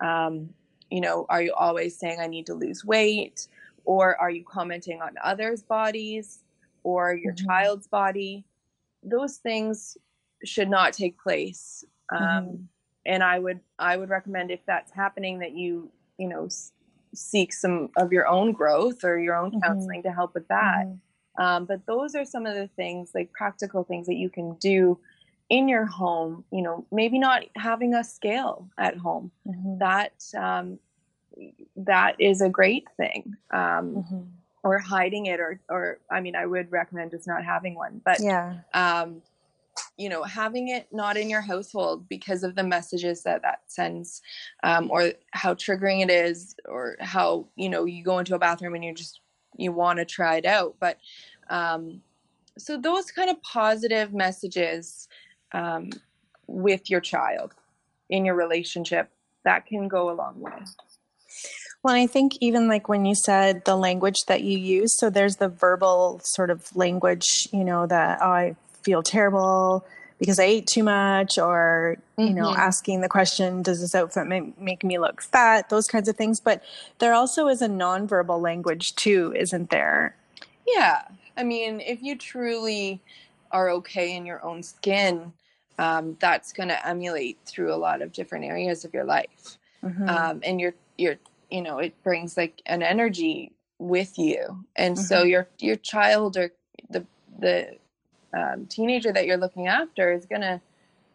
um, 0.00 0.48
you 0.90 1.00
know 1.00 1.26
are 1.28 1.42
you 1.42 1.52
always 1.54 1.96
saying 1.96 2.18
i 2.20 2.26
need 2.26 2.46
to 2.46 2.54
lose 2.54 2.84
weight 2.84 3.48
or 3.84 4.16
are 4.20 4.30
you 4.30 4.44
commenting 4.44 5.00
on 5.00 5.14
others 5.22 5.62
bodies 5.62 6.40
or 6.82 7.14
your 7.14 7.32
mm-hmm. 7.32 7.46
child's 7.46 7.86
body 7.86 8.44
those 9.02 9.36
things 9.36 9.96
should 10.44 10.68
not 10.68 10.92
take 10.92 11.18
place 11.18 11.84
um, 12.10 12.20
mm-hmm. 12.20 12.62
and 13.06 13.22
I 13.22 13.38
would 13.38 13.60
I 13.78 13.96
would 13.96 14.10
recommend 14.10 14.50
if 14.50 14.60
that's 14.66 14.92
happening 14.92 15.38
that 15.40 15.52
you 15.52 15.90
you 16.18 16.28
know 16.28 16.46
s- 16.46 16.72
seek 17.14 17.52
some 17.52 17.90
of 17.96 18.12
your 18.12 18.26
own 18.26 18.52
growth 18.52 19.04
or 19.04 19.18
your 19.18 19.36
own 19.36 19.52
Mhm. 19.52 19.62
counseling 19.62 20.02
to 20.02 20.12
help 20.12 20.34
with 20.34 20.48
that. 20.48 20.86
Um, 21.38 21.64
but 21.64 21.84
those 21.86 22.14
are 22.14 22.24
some 22.24 22.46
of 22.46 22.54
the 22.54 22.68
things, 22.68 23.10
like 23.14 23.32
practical 23.32 23.84
things 23.84 24.06
that 24.06 24.14
you 24.16 24.28
can 24.30 24.54
do 24.54 24.98
in 25.50 25.68
your 25.68 25.84
home. 25.86 26.44
You 26.50 26.62
know, 26.62 26.86
maybe 26.92 27.18
not 27.18 27.44
having 27.56 27.94
a 27.94 28.04
scale 28.04 28.68
at 28.78 28.96
home. 28.96 29.30
Mhm. 29.46 29.78
That 29.78 30.24
um, 30.36 30.78
that 31.76 32.16
is 32.20 32.40
a 32.40 32.48
great 32.48 32.86
thing. 32.96 33.34
Um, 33.52 33.96
Mhm. 33.96 34.28
or 34.62 34.78
hiding 34.78 35.26
it, 35.26 35.40
or 35.40 35.60
or 35.68 35.98
I 36.10 36.20
mean, 36.20 36.36
I 36.36 36.46
would 36.46 36.70
recommend 36.72 37.10
just 37.10 37.26
not 37.26 37.44
having 37.44 37.74
one. 37.74 38.00
But 38.04 38.20
Yeah. 38.22 38.54
um, 38.72 39.22
you 39.96 40.08
know, 40.08 40.22
having 40.22 40.68
it 40.68 40.86
not 40.92 41.16
in 41.16 41.28
your 41.28 41.40
household 41.40 42.08
because 42.08 42.44
of 42.44 42.54
the 42.54 42.62
messages 42.62 43.24
that 43.24 43.42
that 43.42 43.60
sends, 43.66 44.22
um, 44.62 44.90
or 44.90 45.12
how 45.32 45.54
triggering 45.54 46.02
it 46.02 46.10
is, 46.10 46.54
or 46.66 46.96
how 47.00 47.48
you 47.56 47.68
know 47.68 47.84
you 47.84 48.04
go 48.04 48.18
into 48.20 48.34
a 48.34 48.38
bathroom 48.38 48.74
and 48.74 48.84
you're 48.84 48.94
just 48.94 49.20
you 49.56 49.72
want 49.72 49.98
to 49.98 50.04
try 50.04 50.36
it 50.36 50.46
out. 50.46 50.76
But 50.80 50.98
um, 51.48 52.02
so 52.58 52.76
those 52.76 53.10
kind 53.10 53.30
of 53.30 53.42
positive 53.42 54.12
messages 54.12 55.08
um, 55.52 55.90
with 56.46 56.90
your 56.90 57.00
child 57.00 57.54
in 58.08 58.24
your 58.24 58.34
relationship 58.34 59.10
that 59.44 59.66
can 59.66 59.88
go 59.88 60.10
a 60.10 60.14
long 60.14 60.40
way. 60.40 60.52
Well, 61.82 61.94
I 61.94 62.06
think 62.06 62.38
even 62.40 62.68
like 62.68 62.88
when 62.88 63.04
you 63.04 63.14
said 63.14 63.64
the 63.66 63.76
language 63.76 64.24
that 64.26 64.42
you 64.42 64.58
use, 64.58 64.98
so 64.98 65.10
there's 65.10 65.36
the 65.36 65.48
verbal 65.48 66.20
sort 66.24 66.50
of 66.50 66.74
language, 66.74 67.48
you 67.52 67.64
know, 67.64 67.86
that 67.86 68.20
oh, 68.22 68.30
I 68.30 68.56
feel 68.82 69.02
terrible 69.02 69.84
because 70.24 70.38
I 70.38 70.44
ate 70.44 70.66
too 70.66 70.82
much, 70.82 71.36
or, 71.36 71.98
you 72.16 72.32
know, 72.32 72.46
Mhm. 72.50 72.56
asking 72.56 73.02
the 73.02 73.10
question, 73.10 73.60
does 73.60 73.82
this 73.82 73.94
outfit 73.94 74.26
make, 74.26 74.58
make 74.58 74.82
me 74.82 74.98
look 74.98 75.20
fat? 75.20 75.68
Those 75.68 75.86
kinds 75.86 76.08
of 76.08 76.16
things. 76.16 76.40
But 76.40 76.62
there 76.98 77.12
also 77.12 77.46
is 77.48 77.60
a 77.60 77.68
nonverbal 77.68 78.40
language 78.40 78.94
too, 78.96 79.34
isn't 79.36 79.68
there? 79.68 80.16
Yeah. 80.66 81.02
I 81.36 81.42
mean, 81.42 81.80
if 81.80 82.02
you 82.02 82.16
truly 82.16 83.02
are 83.52 83.68
okay 83.68 84.16
in 84.16 84.24
your 84.24 84.42
own 84.42 84.62
skin, 84.62 85.34
um, 85.78 86.16
that's 86.20 86.54
going 86.54 86.70
to 86.70 86.88
emulate 86.88 87.38
through 87.44 87.74
a 87.74 87.76
lot 87.76 88.00
of 88.00 88.12
different 88.12 88.46
areas 88.46 88.86
of 88.86 88.94
your 88.94 89.04
life. 89.04 89.58
Mhm. 89.84 90.08
Um, 90.08 90.40
and 90.42 90.58
you're, 90.58 90.74
you're, 90.96 91.18
you 91.50 91.60
know, 91.60 91.80
it 91.80 92.02
brings 92.02 92.38
like 92.38 92.62
an 92.64 92.82
energy 92.82 93.52
with 93.78 94.18
you. 94.18 94.64
And 94.74 94.98
so 94.98 95.22
your, 95.22 95.48
your 95.58 95.76
child 95.76 96.38
or 96.38 96.50
the, 96.88 97.04
the, 97.38 97.76
um, 98.36 98.66
teenager 98.66 99.12
that 99.12 99.26
you're 99.26 99.36
looking 99.36 99.68
after 99.68 100.12
is 100.12 100.26
to, 100.42 100.60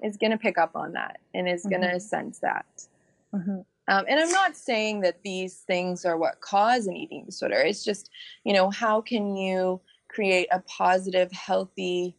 is 0.02 0.18
to 0.32 0.38
pick 0.38 0.58
up 0.58 0.76
on 0.76 0.94
that 0.94 1.20
and 1.34 1.48
is 1.48 1.64
to 1.64 1.70
Mhm. 1.70 2.02
sense 2.02 2.40
that. 2.40 2.88
Mhm. 3.34 3.66
Um, 3.88 4.06
and 4.08 4.20
I'm 4.20 4.32
not 4.32 4.56
saying 4.56 5.02
that 5.02 5.22
these 5.24 5.62
things 5.62 6.06
are 6.06 6.18
what 6.18 6.42
cause 6.42 6.86
an 6.88 6.96
eating 6.96 7.26
disorder. 7.26 7.58
It's 7.58 7.84
just, 7.84 8.12
you 8.44 8.54
know, 8.54 8.70
how 8.70 9.02
can 9.02 9.36
you 9.36 9.82
create 10.08 10.48
a 10.52 10.60
positive, 10.62 11.32
healthy 11.32 12.16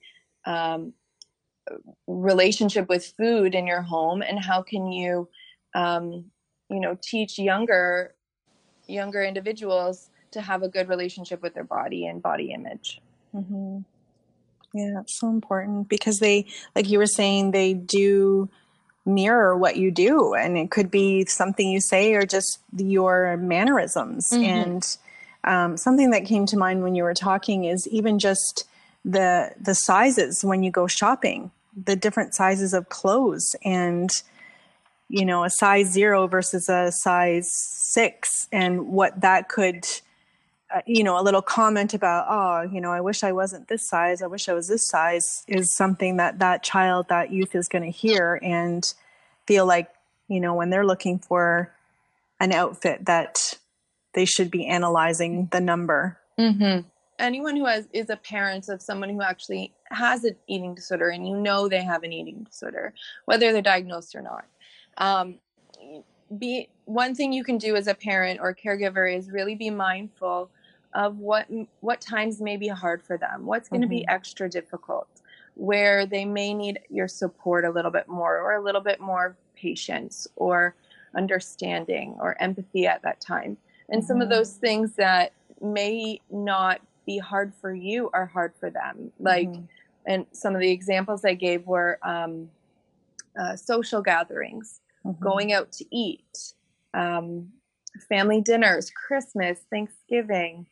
um, 0.47 0.93
relationship 2.07 2.89
with 2.89 3.07
food 3.17 3.55
in 3.55 3.67
your 3.67 3.83
home, 3.83 4.23
and 4.23 4.39
how 4.39 4.63
can 4.63 4.91
you, 4.91 5.29
um, 5.75 6.31
you 6.69 6.81
know, 6.81 6.99
teach 7.01 7.39
younger 7.39 8.15
younger 8.87 9.23
individuals 9.23 10.11
to 10.33 10.41
have 10.41 10.63
a 10.63 10.69
good 10.69 10.89
relationship 10.89 11.43
with 11.43 11.55
their 11.55 11.65
body 11.65 12.07
and 12.07 12.23
body 12.23 12.53
image. 12.53 13.01
hmm 13.33 13.79
Yeah, 14.73 15.01
it's 15.01 15.19
so 15.19 15.29
important 15.29 15.89
because 15.89 16.21
they, 16.21 16.47
like 16.77 16.89
you 16.89 16.99
were 16.99 17.07
saying, 17.07 17.51
they 17.51 17.75
do 17.75 18.49
mirror 19.05 19.57
what 19.57 19.77
you 19.77 19.91
do, 19.91 20.35
and 20.35 20.57
it 20.57 20.71
could 20.71 20.91
be 20.91 21.25
something 21.27 21.69
you 21.69 21.81
say 21.81 22.15
or 22.15 22.25
just 22.25 22.61
your 22.77 23.37
mannerisms. 23.37 24.29
Mhm. 24.31 24.45
And 24.45 24.97
um, 25.45 25.77
something 25.77 26.11
that 26.11 26.25
came 26.25 26.47
to 26.47 26.57
mind 26.57 26.83
when 26.83 26.95
you 26.95 27.03
were 27.03 27.15
talking 27.15 27.65
is 27.65 27.89
even 27.89 28.19
just 28.19 28.65
the 29.05 29.53
the 29.61 29.75
sizes 29.75 30.45
when 30.45 30.63
you 30.63 30.71
go 30.71 30.87
shopping, 30.87 31.51
the 31.85 31.97
different 31.97 32.35
sizes 32.35 32.75
of 32.75 32.89
clothes, 32.91 33.57
and 33.65 34.11
you 35.09 35.25
know, 35.25 35.43
a 35.43 35.51
size 35.51 35.91
zero 35.91 36.29
versus 36.29 36.69
a 36.69 36.93
size 36.93 37.51
six, 37.51 38.47
and 38.53 38.89
what 38.89 39.21
that 39.21 39.49
could 39.49 39.85
uh, 40.73 40.83
you 40.87 41.03
know, 41.03 41.19
a 41.19 41.23
little 41.23 41.43
comment 41.43 41.95
about, 41.95 42.27
oh, 42.29 42.73
you 42.73 42.81
know, 42.81 42.93
I 42.93 43.01
wish 43.01 43.25
I 43.25 43.33
wasn't 43.33 43.69
this 43.69 43.89
size. 43.89 44.23
I 44.23 44.27
wish 44.27 44.49
I 44.49 44.53
was 44.53 44.69
this 44.69 44.87
size 44.87 45.45
is 45.49 45.75
something 45.75 46.17
that 46.19 46.39
that 46.39 46.63
child, 46.63 47.09
that 47.09 47.33
youth 47.33 47.55
is 47.55 47.69
going 47.69 47.83
to 47.85 47.91
hear 47.91 48.39
and 48.43 48.93
feel 49.47 49.67
like, 49.67 49.91
you 50.29 50.39
know, 50.39 50.55
when 50.55 50.71
they're 50.71 50.87
looking 50.87 51.19
for 51.19 51.73
an 52.39 52.53
outfit 52.53 53.07
that 53.07 53.59
they 54.15 54.25
should 54.25 54.51
be 54.51 54.67
analyzing 54.67 55.49
the 55.51 55.61
number. 55.61 56.19
Mm-hmm. 56.39 56.87
Anyone 57.19 57.57
who 57.57 57.67
has 57.67 57.87
is 57.93 58.09
a 58.09 58.17
parent 58.17 58.69
of 58.69 58.81
someone 58.81 59.11
who 59.11 59.23
actually 59.23 59.73
has 59.91 60.25
an 60.25 60.37
eating 60.47 60.75
disorder, 60.75 61.11
and 61.11 61.29
you 61.29 61.37
know 61.37 61.69
they 61.69 61.83
have 61.83 62.03
an 62.03 62.13
eating 62.13 62.45
disorder, 62.45 62.95
whether 63.27 63.53
they're 63.53 63.61
diagnosed 63.61 64.15
or 64.15 64.23
not. 64.23 64.47
Um, 64.97 65.39
be 66.39 66.69
one 66.87 67.15
thing 67.15 67.33
you 67.33 67.45
can 67.45 67.59
do 67.59 67.77
as 67.77 67.89
a 67.89 67.95
parent 67.95 68.41
or 68.41 68.55
caregiver 68.55 69.15
is 69.15 69.31
really 69.31 69.55
be 69.55 69.69
mindful 69.69 70.51
of 70.95 71.19
what 71.19 71.47
what 71.81 72.01
times 72.01 72.41
may 72.41 72.57
be 72.57 72.69
hard 72.69 73.03
for 73.03 73.17
them, 73.17 73.47
what's 73.47 73.69
going 73.69 73.83
to 73.83 73.87
be 73.89 74.07
extra 74.09 74.49
difficult, 74.49 75.09
where 75.55 76.07
they 76.07 76.25
may 76.25 76.53
need 76.55 76.81
your 76.89 77.09
support 77.09 77.65
a 77.65 77.71
little 77.71 77.91
bit 77.91 78.09
more, 78.09 78.39
or 78.39 78.55
a 78.55 78.63
little 78.63 78.81
bit 78.81 79.01
more 79.01 79.37
patience, 79.57 80.27
or 80.37 80.75
understanding, 81.15 82.17
or 82.21 82.41
empathy 82.41 82.87
at 82.87 83.03
that 83.03 83.21
time. 83.21 83.57
And 83.89 84.05
some 84.05 84.21
of 84.21 84.29
Mhm. 84.29 84.31
those 84.31 84.53
things 84.55 84.95
that 84.97 85.33
may 85.61 86.21
not 86.31 86.81
be 87.07 87.19
hard 87.19 87.53
for 87.55 87.75
you 87.75 88.11
are 88.13 88.27
hard 88.27 88.55
for 88.55 88.71
them. 88.71 89.13
Like, 89.19 89.49
Mhm. 89.49 89.69
and 90.07 90.27
some 90.33 90.55
of 90.55 90.61
the 90.61 90.71
examples 90.71 91.25
I 91.25 91.35
gave 91.35 91.67
were 91.67 91.99
um, 92.03 92.51
uh, 93.39 93.57
social 93.57 94.03
gatherings, 94.03 94.81
Mhm. 95.05 95.21
going 95.21 95.53
out 95.53 95.71
to 95.73 95.85
eat, 95.95 96.55
um, 96.95 97.53
family 98.09 98.41
dinners, 98.41 98.91
Christmas, 98.91 99.61
Thanksgiving, 99.71 100.67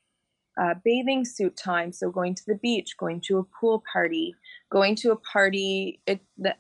uh, 0.59 0.75
bathing 0.85 1.25
suit 1.25 1.57
time. 1.57 1.93
So 1.93 2.11
going 2.11 2.35
to 2.35 2.43
the 2.47 2.57
beach, 2.57 2.97
going 2.97 3.21
to 3.23 3.39
a 3.39 3.45
pool 3.45 3.83
party, 3.91 4.35
going 4.71 4.97
to 4.97 5.13
a 5.13 5.17
party 5.17 6.01
at, 6.07 6.21
the, 6.37 6.55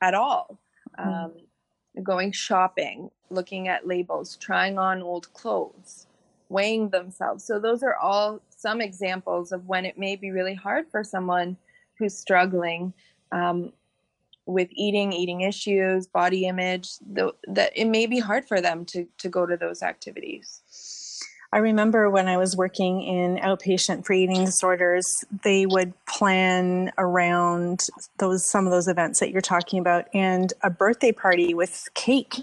at 0.00 0.14
all, 0.14 0.58
um, 0.98 1.32
going 2.02 2.32
shopping, 2.32 3.10
looking 3.30 3.68
at 3.68 3.86
labels, 3.86 4.36
trying 4.36 4.78
on 4.78 5.02
old 5.02 5.32
clothes, 5.32 6.06
weighing 6.48 6.90
themselves. 6.90 7.44
So 7.44 7.58
those 7.58 7.82
are 7.82 7.96
all 7.96 8.40
some 8.48 8.80
examples 8.80 9.52
of 9.52 9.66
when 9.66 9.86
it 9.86 9.96
may 9.96 10.16
be 10.16 10.30
really 10.30 10.54
hard 10.54 10.86
for 10.90 11.02
someone 11.02 11.56
who's 11.98 12.16
struggling 12.16 12.92
um, 13.32 13.72
with 14.46 14.68
eating, 14.72 15.12
eating 15.12 15.42
issues, 15.42 16.06
body 16.06 16.46
image. 16.46 16.98
Th- 17.14 17.32
that 17.48 17.72
it 17.74 17.86
may 17.86 18.06
be 18.06 18.18
hard 18.18 18.46
for 18.46 18.60
them 18.60 18.84
to 18.86 19.06
to 19.18 19.28
go 19.28 19.46
to 19.46 19.56
those 19.56 19.82
activities. 19.82 20.62
I 21.52 21.58
remember 21.58 22.08
when 22.08 22.28
I 22.28 22.36
was 22.36 22.56
working 22.56 23.02
in 23.02 23.36
outpatient 23.38 24.04
for 24.06 24.12
eating 24.12 24.44
disorders, 24.44 25.24
they 25.42 25.66
would 25.66 25.92
plan 26.06 26.92
around 26.96 27.86
those 28.18 28.48
some 28.48 28.66
of 28.66 28.70
those 28.70 28.86
events 28.86 29.18
that 29.18 29.30
you're 29.32 29.40
talking 29.40 29.80
about, 29.80 30.06
and 30.14 30.52
a 30.62 30.70
birthday 30.70 31.10
party 31.12 31.52
with 31.54 31.88
cake 31.94 32.36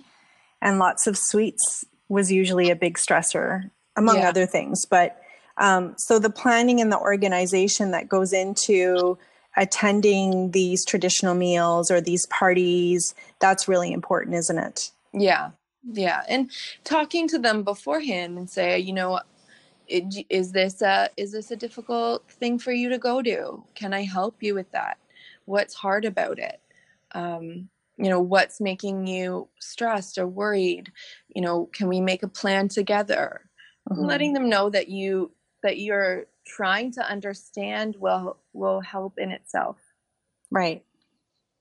and 0.62 0.78
lots 0.80 1.08
of 1.08 1.18
sweets 1.18 1.86
was 2.10 2.32
usually 2.32 2.70
a 2.70 2.76
big 2.76 2.98
stressor, 2.98 3.70
among 3.96 4.18
Yeah. 4.18 4.30
other 4.30 4.46
things. 4.46 4.86
But 4.86 5.22
um, 5.58 5.96
so 5.98 6.20
the 6.20 6.30
planning 6.30 6.82
and 6.82 6.92
the 6.92 7.00
organization 7.00 7.92
that 7.92 8.10
goes 8.10 8.34
into 8.34 9.18
attending 9.56 10.52
these 10.52 10.86
traditional 10.86 11.34
meals 11.34 11.90
or 11.90 12.00
these 12.00 12.28
parties 12.28 13.16
that's 13.40 13.68
really 13.68 13.92
important 13.92 14.36
isn't 14.36 14.60
it 14.60 14.92
Yeah, 15.14 15.50
yeah, 15.84 16.24
and 16.28 16.52
talking 16.84 17.28
to 17.30 17.40
them 17.40 17.64
beforehand 17.64 18.38
and 18.38 18.50
say, 18.50 18.80
you 18.80 18.94
know, 18.94 19.20
is 19.88 20.52
this 20.52 20.82
a 20.82 21.10
is 21.18 21.32
this 21.32 21.52
a 21.52 21.56
difficult 21.56 22.30
thing 22.30 22.60
for 22.60 22.72
you 22.72 22.90
to 22.90 22.98
go 22.98 23.22
to? 23.22 23.64
Can 23.76 23.94
I 23.94 24.04
help 24.04 24.44
you 24.44 24.54
with 24.56 24.72
that? 24.72 24.98
What's 25.46 25.76
hard 25.76 26.06
about 26.06 26.40
it? 26.40 26.60
Um, 27.14 27.70
you 27.98 28.10
know, 28.10 28.22
what's 28.22 28.62
making 28.62 29.08
you 29.08 29.48
stressed 29.60 30.18
or 30.18 30.28
worried? 30.28 30.92
You 31.36 31.42
know, 31.42 31.68
can 31.74 31.88
we 31.88 32.02
make 32.02 32.24
a 32.24 32.28
plan 32.28 32.68
together? 32.68 33.50
Mhm. 33.90 34.08
Letting 34.08 34.34
them 34.34 34.50
know 34.50 34.70
that 34.70 34.90
you 34.90 35.32
that 35.64 35.80
you're 35.80 36.28
trying 36.46 36.92
to 36.94 37.10
understand 37.10 37.96
will 37.98 38.38
will 38.54 38.82
help 38.82 39.18
in 39.18 39.32
itself. 39.32 39.78
right 40.52 40.84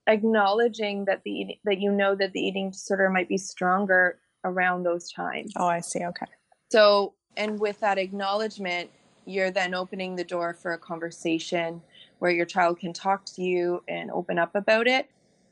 Acknowledging 0.06 1.04
that 1.06 1.22
the 1.24 1.58
that 1.64 1.78
you 1.80 1.90
know 1.92 2.14
that 2.14 2.32
the 2.32 2.40
eating 2.40 2.70
disorder 2.70 3.10
might 3.10 3.28
be 3.28 3.38
stronger 3.38 4.18
around 4.44 4.84
those 4.84 5.10
times. 5.10 5.52
oh 5.56 5.66
i 5.66 5.80
see 5.80 6.04
okay 6.04 6.26
So, 6.70 7.14
and 7.36 7.58
with 7.60 7.80
that 7.80 7.98
acknowledgement, 7.98 8.90
you're 9.24 9.50
then 9.50 9.74
opening 9.74 10.16
the 10.16 10.24
door 10.24 10.54
for 10.54 10.72
a 10.72 10.78
conversation 10.78 11.82
where 12.18 12.30
your 12.30 12.46
child 12.46 12.78
can 12.78 12.92
talk 12.92 13.24
to 13.26 13.42
you 13.42 13.82
and 13.88 14.10
open 14.10 14.38
up 14.38 14.54
about 14.54 14.86
it, 14.86 15.10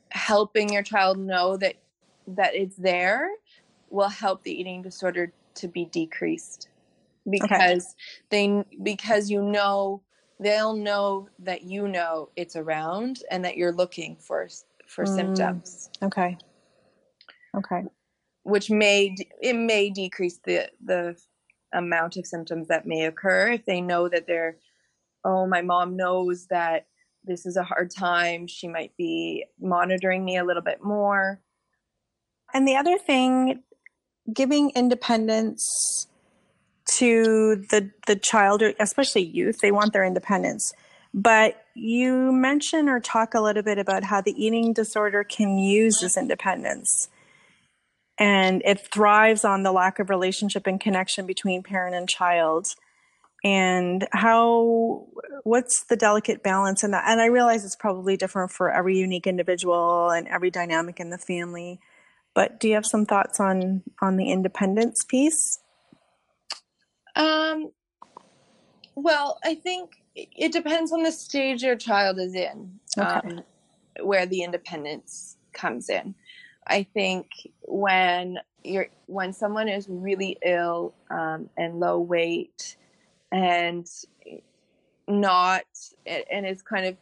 helping 0.09 0.71
your 0.71 0.83
child 0.83 1.17
know 1.17 1.57
that 1.57 1.75
that 2.27 2.55
it's 2.55 2.75
there 2.77 3.29
will 3.89 4.09
help 4.09 4.43
the 4.43 4.51
eating 4.51 4.81
disorder 4.81 5.31
to 5.55 5.67
be 5.67 5.85
decreased 5.85 6.69
because 7.29 7.95
okay. 8.31 8.63
they 8.63 8.63
because 8.83 9.29
you 9.29 9.41
know 9.41 10.01
they'll 10.39 10.75
know 10.75 11.29
that 11.39 11.63
you 11.63 11.87
know 11.87 12.29
it's 12.35 12.55
around 12.55 13.19
and 13.31 13.43
that 13.45 13.57
you're 13.57 13.71
looking 13.71 14.15
for 14.17 14.47
for 14.87 15.05
mm. 15.05 15.15
symptoms. 15.15 15.89
Okay. 16.01 16.37
Okay. 17.55 17.83
Which 18.43 18.69
may 18.69 19.15
it 19.41 19.55
may 19.55 19.89
decrease 19.89 20.39
the 20.43 20.69
the 20.83 21.15
amount 21.73 22.17
of 22.17 22.25
symptoms 22.25 22.67
that 22.67 22.85
may 22.85 23.05
occur 23.05 23.51
if 23.51 23.65
they 23.65 23.81
know 23.81 24.07
that 24.07 24.27
they're 24.27 24.57
oh 25.23 25.47
my 25.47 25.61
mom 25.61 25.95
knows 25.95 26.47
that 26.47 26.87
this 27.23 27.45
is 27.45 27.57
a 27.57 27.63
hard 27.63 27.89
time. 27.89 28.45
She 28.47 28.67
might 28.67 28.95
be 28.97 29.45
monitoring 29.59 30.23
me 30.23 30.37
a 30.37 30.43
little 30.43 30.61
bit 30.61 30.83
more. 30.83 31.41
And 32.53 32.67
the 32.67 32.75
other 32.75 32.97
thing 32.97 33.63
giving 34.31 34.71
independence 34.75 36.07
to 36.85 37.55
the 37.69 37.91
the 38.07 38.15
child 38.15 38.61
especially 38.79 39.23
youth 39.23 39.59
they 39.59 39.71
want 39.71 39.93
their 39.93 40.05
independence. 40.05 40.73
But 41.13 41.63
you 41.73 42.31
mention 42.33 42.89
or 42.89 42.99
talk 42.99 43.33
a 43.33 43.41
little 43.41 43.63
bit 43.63 43.77
about 43.77 44.03
how 44.03 44.21
the 44.21 44.33
eating 44.33 44.73
disorder 44.73 45.23
can 45.23 45.57
use 45.57 45.99
this 46.01 46.17
independence. 46.17 47.07
And 48.17 48.61
it 48.65 48.91
thrives 48.91 49.45
on 49.45 49.63
the 49.63 49.71
lack 49.71 49.99
of 49.99 50.09
relationship 50.09 50.67
and 50.67 50.79
connection 50.79 51.25
between 51.25 51.63
parent 51.63 51.95
and 51.95 52.07
child. 52.07 52.67
And 53.45 54.07
how 54.11 55.07
what's 55.43 55.85
the 55.85 55.95
delicate 55.95 56.43
balance 56.43 56.83
in 56.83 56.91
that? 56.91 57.05
And 57.07 57.21
i 57.21 57.27
realize 57.27 57.63
it's 57.63 57.75
probably 57.75 58.17
different 58.17 58.51
for 58.51 58.71
every 58.71 58.97
unique 58.97 59.27
individual 59.27 60.09
and 60.09 60.27
every 60.27 60.51
dynamic 60.51 60.99
in 60.99 61.11
the 61.11 61.17
family. 61.17 61.79
But 62.33 62.59
do 62.59 62.67
you 62.67 62.73
have 62.73 62.85
some 62.85 63.05
thoughts 63.05 63.39
on 63.39 63.83
on 64.01 64.17
the 64.17 64.31
independence 64.31 65.03
piece 65.07 65.59
um 67.15 67.71
well 68.95 69.39
i 69.43 69.55
think 69.55 70.01
it 70.15 70.51
depends 70.51 70.91
on 70.91 71.03
the 71.03 71.11
stage 71.11 71.61
your 71.63 71.75
child 71.75 72.19
is 72.19 72.35
in 72.35 72.79
okay. 72.97 73.07
um, 73.07 73.41
where 74.01 74.25
the 74.25 74.41
independence 74.43 75.37
comes 75.53 75.89
in 75.89 76.15
I 76.67 76.83
think 76.83 77.27
when 77.61 78.39
you're 78.63 78.87
when 79.05 79.33
someone 79.33 79.67
is 79.67 79.87
really 79.87 80.37
ill 80.43 80.93
um, 81.09 81.49
and 81.57 81.79
low 81.79 81.99
weight 81.99 82.77
and 83.31 83.87
not 85.07 85.63
and 86.05 86.47
is 86.47 86.61
kind 86.61 86.87
of 86.87 86.97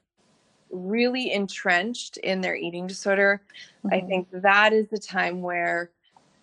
really 0.70 1.32
entrenched 1.32 2.18
in 2.18 2.42
their 2.42 2.56
eating 2.56 2.88
disorder, 2.88 3.42
mm-hmm. 3.86 3.94
I 3.94 4.02
think 4.02 4.28
that 4.32 4.74
is 4.74 4.88
the 4.90 4.98
time 4.98 5.42
where 5.42 5.92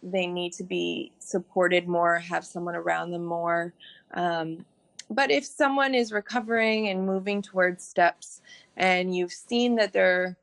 they 0.03 0.27
need 0.27 0.53
to 0.55 0.65
be 0.65 1.13
supported 1.19 1.87
more, 1.89 2.17
have 2.19 2.45
someone 2.45 2.75
around 2.75 3.11
them 3.11 3.25
more. 3.25 3.73
Um, 4.15 4.65
but 5.11 5.31
if 5.31 5.45
someone 5.45 5.95
is 5.95 6.13
recovering 6.13 6.89
and 6.89 7.05
moving 7.05 7.43
towards 7.43 7.85
steps 7.85 8.43
and 8.77 9.15
you've 9.15 9.33
seen 9.33 9.77
that 9.77 9.93
they're, 9.93 10.37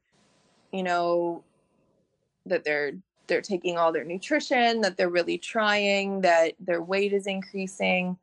you 0.72 0.84
know, 0.84 1.44
that 2.46 2.64
they're 2.64 2.94
they're 3.28 3.42
taking 3.42 3.78
all 3.78 3.92
their 3.92 4.06
nutrition, 4.06 4.80
that 4.82 4.96
they're 4.96 5.10
really 5.10 5.38
trying, 5.38 6.22
that 6.22 6.54
their 6.60 6.82
weight 6.82 7.12
is 7.12 7.28
increasing, 7.28 8.18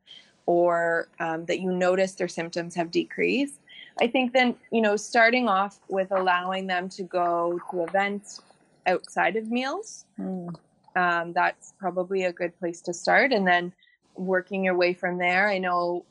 or 0.47 1.07
um, 1.19 1.45
that 1.45 1.59
you 1.59 1.71
notice 1.71 2.13
their 2.13 2.27
symptoms 2.27 2.73
have 2.73 2.89
decreased. 2.89 3.59
I 4.01 4.07
think 4.07 4.33
then, 4.33 4.55
you 4.71 4.81
know, 4.81 4.95
starting 4.95 5.47
off 5.47 5.79
with 5.89 6.11
allowing 6.11 6.67
them 6.67 6.89
to 6.89 7.03
go 7.03 7.59
to 7.71 7.83
events 7.83 8.41
outside 8.87 9.35
of 9.35 9.49
meals, 9.49 10.05
mm. 10.19 10.53
Um, 10.95 11.33
that's 11.33 11.73
probably 11.79 12.23
a 12.23 12.33
good 12.33 12.57
place 12.59 12.81
to 12.81 12.93
start. 12.93 13.31
And 13.31 13.47
then 13.47 13.73
working 14.15 14.63
your 14.63 14.75
way 14.75 14.93
from 14.93 15.17
there. 15.17 15.49
I 15.49 15.57
know 15.57 16.05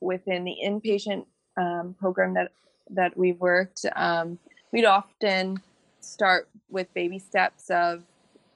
within 0.00 0.44
the 0.44 0.56
inpatient 0.64 1.26
um, 1.56 1.94
program 1.98 2.34
that, 2.34 2.52
that 2.90 3.16
we've 3.16 3.38
worked, 3.40 3.84
um, 3.96 4.38
we'd 4.72 4.84
often 4.84 5.60
start 6.00 6.48
with 6.70 6.92
baby 6.94 7.18
steps 7.18 7.70
of 7.70 8.02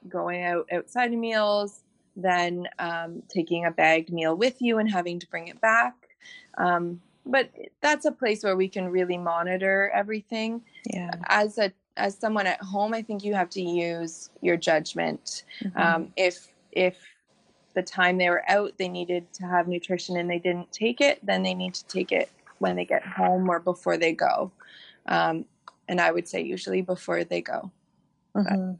going 0.07 0.43
out 0.43 0.67
outside 0.71 1.13
of 1.13 1.19
meals, 1.19 1.81
then 2.15 2.67
um, 2.79 3.23
taking 3.29 3.65
a 3.65 3.71
bagged 3.71 4.11
meal 4.11 4.35
with 4.35 4.61
you 4.61 4.77
and 4.77 4.89
having 4.89 5.19
to 5.19 5.27
bring 5.27 5.47
it 5.47 5.59
back. 5.61 5.95
Um, 6.57 7.01
but 7.25 7.51
that's 7.81 8.05
a 8.05 8.11
place 8.11 8.43
where 8.43 8.55
we 8.55 8.67
can 8.67 8.89
really 8.89 9.17
monitor 9.17 9.91
everything. 9.93 10.61
Yeah. 10.85 11.11
As 11.27 11.57
a 11.57 11.71
as 11.99 12.17
someone 12.17 12.47
at 12.47 12.61
home, 12.61 12.93
I 12.93 13.01
think 13.01 13.23
you 13.23 13.33
have 13.33 13.49
to 13.51 13.61
use 13.61 14.29
your 14.41 14.57
judgment. 14.57 15.43
Mm-hmm. 15.63 15.79
Um, 15.79 16.13
if 16.15 16.47
if 16.71 16.97
the 17.75 17.83
time 17.83 18.17
they 18.17 18.29
were 18.29 18.43
out, 18.49 18.73
they 18.77 18.87
needed 18.87 19.31
to 19.33 19.45
have 19.45 19.67
nutrition 19.67 20.17
and 20.17 20.29
they 20.29 20.39
didn't 20.39 20.71
take 20.71 21.01
it, 21.01 21.23
then 21.23 21.43
they 21.43 21.53
need 21.53 21.73
to 21.75 21.85
take 21.85 22.11
it 22.11 22.29
when 22.57 22.75
they 22.75 22.85
get 22.85 23.05
home 23.05 23.49
or 23.49 23.59
before 23.59 23.97
they 23.97 24.13
go. 24.13 24.51
Um, 25.05 25.45
and 25.87 25.99
I 25.99 26.11
would 26.11 26.27
say 26.27 26.41
usually 26.41 26.81
before 26.81 27.23
they 27.23 27.41
go. 27.41 27.71
Mm-hmm. 28.35 28.73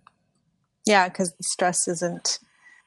Yeah, 0.86 1.08
because 1.10 1.34
the 1.34 1.44
stress 1.44 1.88
isn't 1.88 2.40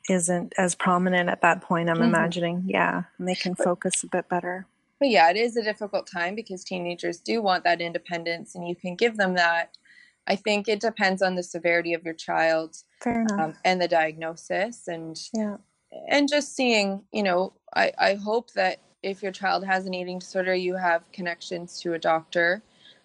isn't 0.09 0.53
as 0.59 0.75
prominent 0.75 1.29
at 1.29 1.43
that 1.43 1.61
point. 1.61 1.89
I'm 1.89 1.97
mm-hmm. 1.97 2.05
imagining. 2.05 2.65
Yeah, 2.67 3.05
and 3.19 3.29
they 3.29 3.35
can 3.35 3.55
focus 3.55 4.03
a 4.03 4.09
bit 4.09 4.29
better. 4.29 4.67
But 4.99 5.11
yeah, 5.11 5.31
it 5.31 5.37
is 5.37 5.57
a 5.57 5.63
difficult 5.63 6.09
time 6.13 6.35
because 6.35 6.63
teenagers 6.63 7.19
do 7.19 7.43
want 7.43 7.65
that 7.65 7.81
independence, 7.81 8.55
and 8.55 8.67
you 8.69 8.77
can 8.77 8.95
give 8.97 9.17
them 9.17 9.35
that. 9.35 9.77
I 10.27 10.37
think 10.37 10.69
it 10.69 10.81
depends 10.81 11.23
on 11.23 11.35
the 11.35 11.43
severity 11.43 11.95
of 11.95 12.05
your 12.05 12.15
child 12.15 12.77
um, 13.05 13.55
and 13.65 13.81
the 13.81 13.89
diagnosis, 13.89 14.89
and 14.89 15.19
yeah, 15.35 15.57
and 16.09 16.29
just 16.29 16.55
seeing. 16.55 17.03
You 17.13 17.23
know, 17.23 17.53
I 17.75 17.93
I 17.99 18.15
hope 18.15 18.53
that 18.53 18.81
if 19.03 19.23
your 19.23 19.33
child 19.33 19.65
has 19.67 19.87
an 19.87 19.95
eating 19.95 20.19
disorder, 20.21 20.55
you 20.55 20.77
have 20.77 21.11
connections 21.13 21.81
to 21.81 21.95
a 21.95 21.99
doctor. 21.99 22.63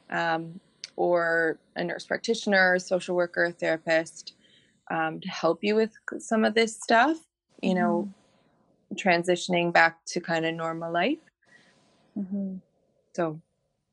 Um, 0.09 0.59
or 0.97 1.59
a 1.75 1.83
nurse 1.83 2.05
practitioner, 2.05 2.77
social 2.79 3.15
worker, 3.15 3.51
therapist 3.51 4.33
um, 4.91 5.21
to 5.21 5.29
help 5.29 5.63
you 5.63 5.75
with 5.75 5.91
some 6.19 6.43
of 6.43 6.53
this 6.53 6.75
stuff, 6.75 7.17
you 7.61 7.73
know, 7.73 8.09
mm-hmm. 8.93 9.09
transitioning 9.09 9.71
back 9.71 10.03
to 10.05 10.19
kind 10.19 10.45
of 10.45 10.53
normal 10.55 10.91
life. 10.91 11.19
Mm-hmm. 12.17 12.55
So, 13.15 13.39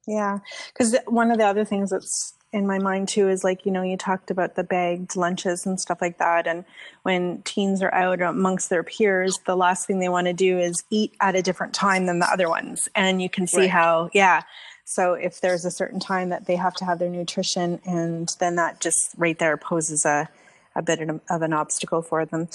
yeah, 0.07 0.39
because 0.73 0.97
one 1.07 1.31
of 1.31 1.39
the 1.39 1.47
other 1.47 1.65
things 1.65 1.91
that's 1.91 2.35
in 2.55 2.67
my 2.67 2.79
mind 2.79 3.09
too 3.09 3.29
is 3.29 3.45
like 3.45 3.67
you 3.67 3.73
know 3.73 3.83
you 3.83 3.97
talked 3.97 4.31
about 4.31 4.55
the 4.55 4.65
bagged 4.65 5.17
lunches 5.17 5.67
and 5.67 5.79
stuff 5.79 6.01
like 6.01 6.19
that 6.19 6.47
and 6.47 6.65
when 7.03 7.43
teens 7.43 7.83
are 7.83 7.93
out 7.93 8.23
amongst 8.23 8.71
their 8.71 8.83
peers 8.83 9.39
the 9.45 9.57
last 9.57 9.87
thing 9.87 9.99
they 9.99 10.09
want 10.09 10.27
to 10.27 10.33
do 10.33 10.59
is 10.59 10.85
eat 10.89 11.13
at 11.21 11.35
a 11.35 11.43
different 11.43 11.75
time 11.75 12.07
than 12.07 12.21
the 12.21 12.33
other 12.33 12.49
ones 12.49 12.89
and 12.95 13.21
you 13.21 13.29
can 13.29 13.47
see 13.47 13.63
right. 13.63 13.71
how 13.71 14.09
yeah 14.15 14.43
so 14.85 15.15
if 15.15 15.41
there's 15.41 15.65
a 15.65 15.71
certain 15.71 15.99
time 15.99 16.29
that 16.29 16.47
they 16.47 16.57
have 16.57 16.75
to 16.75 16.85
have 16.85 16.99
their 16.99 17.09
nutrition, 17.09 17.81
and 17.87 18.35
then 18.39 18.57
that 18.57 18.81
just 18.81 19.15
right 19.17 19.39
there 19.39 19.57
poses 19.57 20.05
a, 20.05 20.29
a 20.77 20.83
bit 20.83 21.01
of 21.01 21.43
an 21.43 21.53
obstacle 21.53 22.03
for 22.03 22.25
them. 22.25 22.49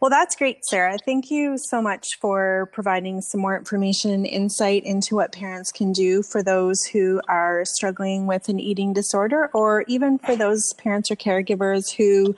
Well, 0.00 0.10
that's 0.10 0.34
great, 0.34 0.64
Sarah. 0.64 0.96
Thank 1.04 1.30
you 1.30 1.58
so 1.58 1.82
much 1.82 2.18
for 2.20 2.70
providing 2.72 3.20
some 3.20 3.40
more 3.42 3.56
information 3.56 4.10
and 4.10 4.26
insight 4.26 4.84
into 4.84 5.14
what 5.14 5.30
parents 5.30 5.70
can 5.70 5.92
do 5.92 6.22
for 6.22 6.42
those 6.42 6.82
who 6.84 7.20
are 7.28 7.64
struggling 7.66 8.26
with 8.26 8.48
an 8.48 8.58
eating 8.58 8.94
disorder, 8.94 9.50
or 9.52 9.84
even 9.88 10.18
for 10.18 10.36
those 10.36 10.72
parents 10.78 11.10
or 11.10 11.16
caregivers 11.16 11.94
who 11.94 12.34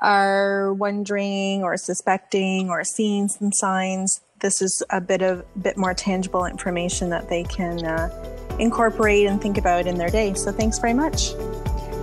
are 0.00 0.74
wondering 0.74 1.62
or 1.62 1.76
suspecting 1.76 2.68
or 2.68 2.82
seeing 2.82 3.28
some 3.28 3.52
signs. 3.52 4.20
This 4.40 4.60
is 4.60 4.82
a 4.90 5.00
bit 5.00 5.22
of 5.22 5.44
bit 5.62 5.76
more 5.76 5.94
tangible 5.94 6.46
information 6.46 7.10
that 7.10 7.28
they 7.28 7.44
can 7.44 7.86
uh, 7.86 8.10
incorporate 8.58 9.26
and 9.26 9.40
think 9.40 9.56
about 9.56 9.86
in 9.86 9.98
their 9.98 10.10
day. 10.10 10.34
So 10.34 10.50
thanks 10.50 10.80
very 10.80 10.94
much. 10.94 11.30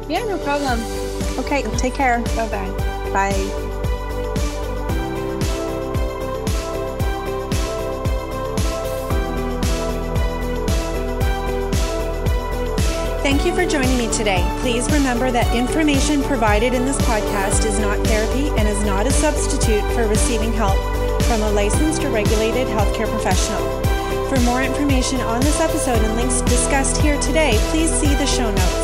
Yeah, 0.08 0.24
no 0.26 0.38
problem. 0.38 0.80
Okay, 1.42 1.64
take 1.78 1.94
care. 1.94 2.20
Bye 2.36 2.50
bye. 2.50 3.12
Bye. 3.12 3.72
Thank 13.22 13.46
you 13.46 13.54
for 13.56 13.66
joining 13.66 13.98
me 13.98 14.12
today. 14.12 14.44
Please 14.62 14.92
remember 14.92 15.32
that 15.32 15.56
information 15.56 16.22
provided 16.24 16.74
in 16.74 16.86
this 16.86 16.98
podcast 17.04 17.66
is 17.66 17.80
not 17.80 17.98
therapy 18.06 18.50
and 18.58 18.68
is 18.68 18.84
not 18.84 19.08
a 19.08 19.12
substitute 19.12 19.84
for 19.94 20.08
receiving 20.08 20.52
help 20.54 20.78
from 21.24 21.42
a 21.44 21.52
licensed 21.52 22.04
or 22.04 22.10
regulated 22.10 22.68
healthcare 22.68 23.10
professional. 23.10 23.82
For 24.28 24.40
more 24.42 24.62
information 24.62 25.22
on 25.22 25.40
this 25.42 25.60
episode 25.60 26.04
and 26.04 26.16
links 26.16 26.42
discussed 26.42 27.02
here 27.02 27.20
today, 27.22 27.58
please 27.70 27.92
see 27.92 28.14
the 28.16 28.26
show 28.26 28.50
notes. 28.50 28.81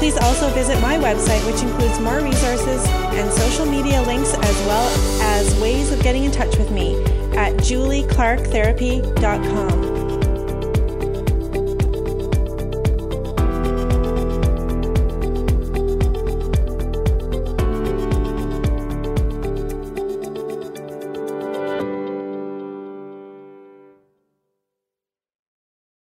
Please 0.00 0.16
also 0.16 0.48
visit 0.54 0.80
my 0.80 0.96
website, 0.96 1.44
which 1.44 1.60
includes 1.60 2.00
more 2.00 2.22
resources 2.22 2.82
and 2.88 3.30
social 3.30 3.66
media 3.66 4.00
links, 4.00 4.32
as 4.32 4.56
well 4.66 4.88
as 5.20 5.54
ways 5.60 5.92
of 5.92 6.02
getting 6.02 6.24
in 6.24 6.32
touch 6.32 6.56
with 6.56 6.70
me 6.70 6.96
at 7.36 7.52
julieclarketherapy.com. 7.56 9.89